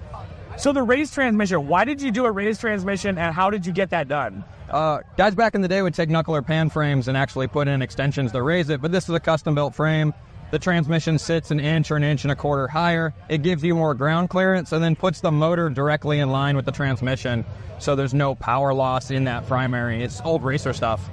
[0.56, 3.72] So the raised transmission, why did you do a raised transmission and how did you
[3.72, 4.44] get that done?
[4.70, 7.68] Uh, guys back in the day would take knuckle or pan frames and actually put
[7.68, 10.14] in extensions to raise it, but this is a custom built frame.
[10.50, 13.12] The transmission sits an inch or an inch and a quarter higher.
[13.28, 16.64] It gives you more ground clearance and then puts the motor directly in line with
[16.64, 17.44] the transmission,
[17.80, 20.02] so there's no power loss in that primary.
[20.02, 21.10] It's old racer stuff.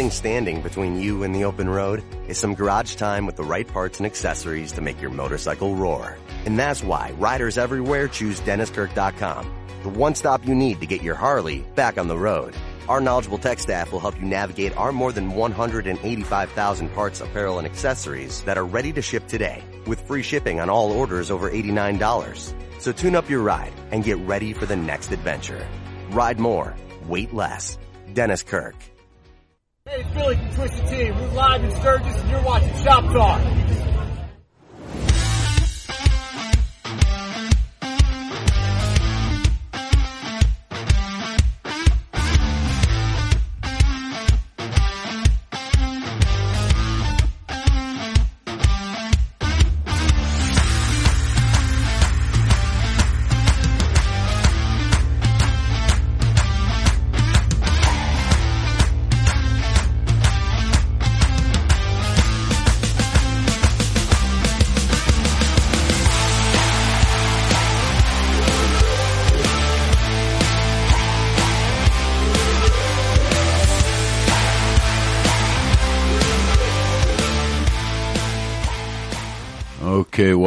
[0.00, 3.68] Thing standing between you and the open road is some garage time with the right
[3.68, 6.16] parts and accessories to make your motorcycle roar.
[6.46, 11.16] And that's why riders everywhere choose DennisKirk.com, the one stop you need to get your
[11.16, 12.56] Harley back on the road.
[12.88, 17.66] Our knowledgeable tech staff will help you navigate our more than 185,000 parts, apparel, and
[17.66, 22.54] accessories that are ready to ship today with free shipping on all orders over $89.
[22.78, 25.68] So tune up your ride and get ready for the next adventure.
[26.08, 26.74] Ride more,
[27.06, 27.76] wait less.
[28.14, 28.76] Dennis Kirk.
[29.90, 31.18] Hey, it's Billy from Twisted Team.
[31.18, 33.40] We're live in Sturgis and you're watching Shop Talk.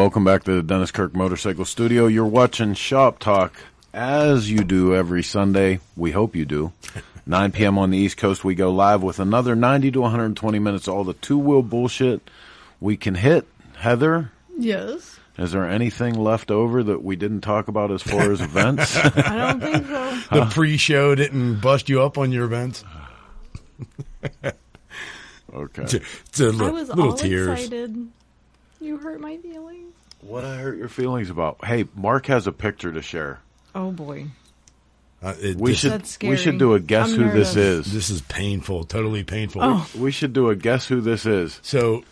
[0.04, 2.08] Welcome back to the Dennis Kirk Motorcycle Studio.
[2.08, 3.54] You're watching Shop Talk
[3.94, 5.80] as you do every Sunday.
[5.96, 6.74] We hope you do.
[7.26, 7.78] 9 p.m.
[7.78, 11.06] on the East Coast, we go live with another 90 to 120 minutes, of all
[11.06, 12.30] the two wheel bullshit
[12.82, 13.48] we can hit.
[13.78, 15.18] Heather, Yes.
[15.38, 18.98] is there anything left over that we didn't talk about as far as events?
[18.98, 20.20] I don't think so.
[20.38, 22.84] The pre-show didn't bust you up on your events.
[25.54, 25.84] okay.
[25.84, 27.48] It's a, it's a I little, was little all tears.
[27.58, 28.10] excited.
[28.84, 29.94] You hurt my feelings.
[30.20, 31.64] What I hurt your feelings about?
[31.64, 33.40] Hey, Mark has a picture to share.
[33.74, 34.26] Oh boy.
[35.22, 37.94] Uh, it- We this- should That's we should do a guess I'm who this is.
[37.94, 39.62] This is painful, totally painful.
[39.64, 39.90] Oh.
[39.98, 41.62] We should do a guess who this is.
[41.64, 42.04] So,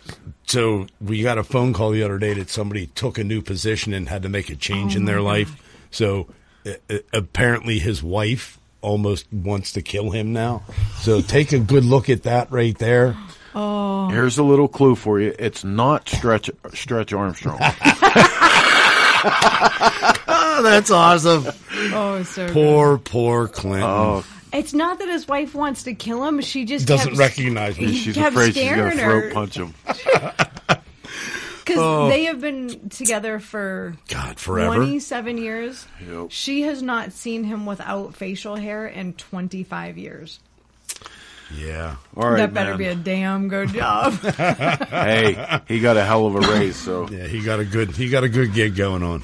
[0.46, 3.92] so we got a phone call the other day that somebody took a new position
[3.92, 5.56] and had to make a change Oh in their my life.
[5.90, 6.28] So,
[6.64, 10.62] uh, uh, apparently, his wife almost wants to kill him now.
[11.02, 13.14] So take a good look at that right there.
[13.54, 14.08] Oh.
[14.08, 15.34] Here's a little clue for you.
[15.38, 17.58] It's not Stretch Stretch Armstrong.
[19.24, 21.46] oh, that's awesome.
[21.92, 22.52] Oh, so good.
[22.52, 23.82] Poor, poor Clinton.
[23.88, 26.40] Oh, It's not that his wife wants to kill him.
[26.40, 27.92] She just Doesn't kept, recognize him.
[27.92, 29.74] she's afraid she's going to throat punch him.
[31.64, 32.08] Because Oh.
[32.08, 34.74] they have been together for God forever.
[34.74, 35.86] 27 years.
[36.10, 36.26] Yep.
[36.30, 40.40] She has not seen him without facial hair in 25 years.
[41.56, 41.96] Yeah.
[42.16, 42.78] All right, that better man.
[42.78, 44.12] be a damn good job.
[44.22, 46.76] hey, he got a hell of a raise.
[46.76, 49.22] So yeah, he got a good he got a good gig going on.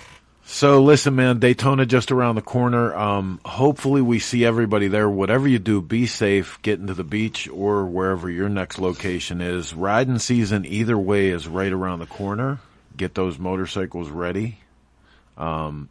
[0.51, 2.95] So listen, man, Daytona just around the corner.
[2.97, 5.09] Um, hopefully we see everybody there.
[5.09, 6.59] Whatever you do, be safe.
[6.63, 9.75] Getting to the beach or wherever your next location is.
[9.75, 12.61] Riding season either way is right around the corner.
[12.97, 14.59] Get those motorcycles ready.
[15.37, 15.91] Um,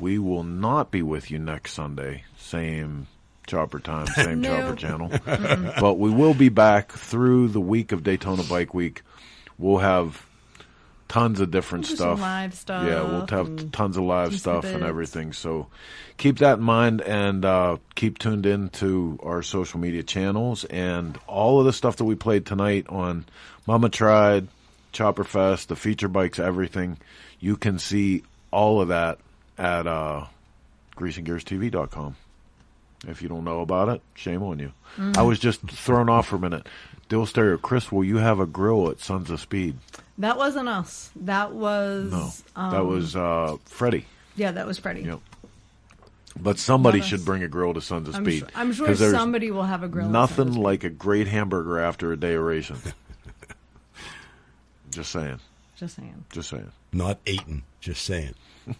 [0.00, 2.24] we will not be with you next Sunday.
[2.38, 3.06] Same
[3.48, 4.56] chopper time, same No.
[4.56, 5.10] chopper channel.
[5.80, 9.02] But we will be back through the week of Daytona Bike Week.
[9.58, 10.24] We'll have
[11.08, 12.20] tons of different We'll stuff.
[12.20, 15.32] live stuff Yeah, we'll have tons of live stuff and everything.
[15.32, 15.66] So
[16.18, 21.18] keep that in mind and uh, keep tuned in to our social media channels and
[21.26, 23.24] all of the stuff that we played tonight on
[23.66, 24.48] Mama Tried,
[24.92, 26.98] Chopper Fest, the feature bikes, everything.
[27.40, 29.18] You can see all of that
[29.56, 30.26] at uh,
[30.96, 32.16] greasinggearstv.com.
[33.06, 34.72] If you don't know about it, shame on you.
[34.96, 35.16] Mm.
[35.16, 36.66] I was just thrown off for a minute.
[37.08, 39.76] Dill Stereo, Chris, will you have a grill at Sons of Speed?
[40.18, 41.10] that wasn't us.
[41.16, 42.10] That was.
[42.10, 44.06] No, Um, that was uh, Freddie.
[44.36, 45.02] Yeah, that was Freddie.
[45.02, 45.20] Yep.
[46.40, 48.38] But somebody should bring a grill to Sons of I'm Speed.
[48.40, 52.12] sure- I'm sure somebody will have a grill at Nothing like a great hamburger after
[52.12, 52.76] a day of racing.
[54.90, 55.38] Just saying.
[55.76, 56.24] Just saying.
[56.32, 56.72] Just saying.
[56.92, 58.34] Not eating, just saying.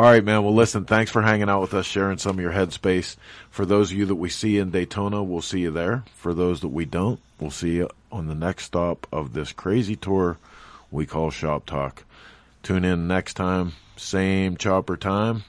[0.00, 0.42] All right, man.
[0.44, 3.16] Well, listen, thanks for hanging out with us, sharing some of your headspace.
[3.50, 6.04] For those of you that we see in Daytona, we'll see you there.
[6.14, 9.96] For those that we don't, we'll see you on the next stop of this crazy
[9.96, 10.38] tour
[10.90, 12.04] we call Shop Talk.
[12.62, 15.44] Tune in next time, same chopper time.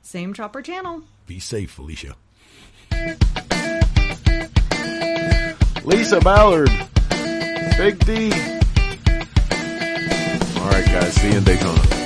[0.00, 1.02] Same chopper channel.
[1.26, 2.16] Be safe, Felicia.
[5.84, 6.70] Lisa Ballard,
[7.76, 8.32] Big D.
[10.56, 11.12] All right, guys.
[11.12, 11.99] See you in Daytona.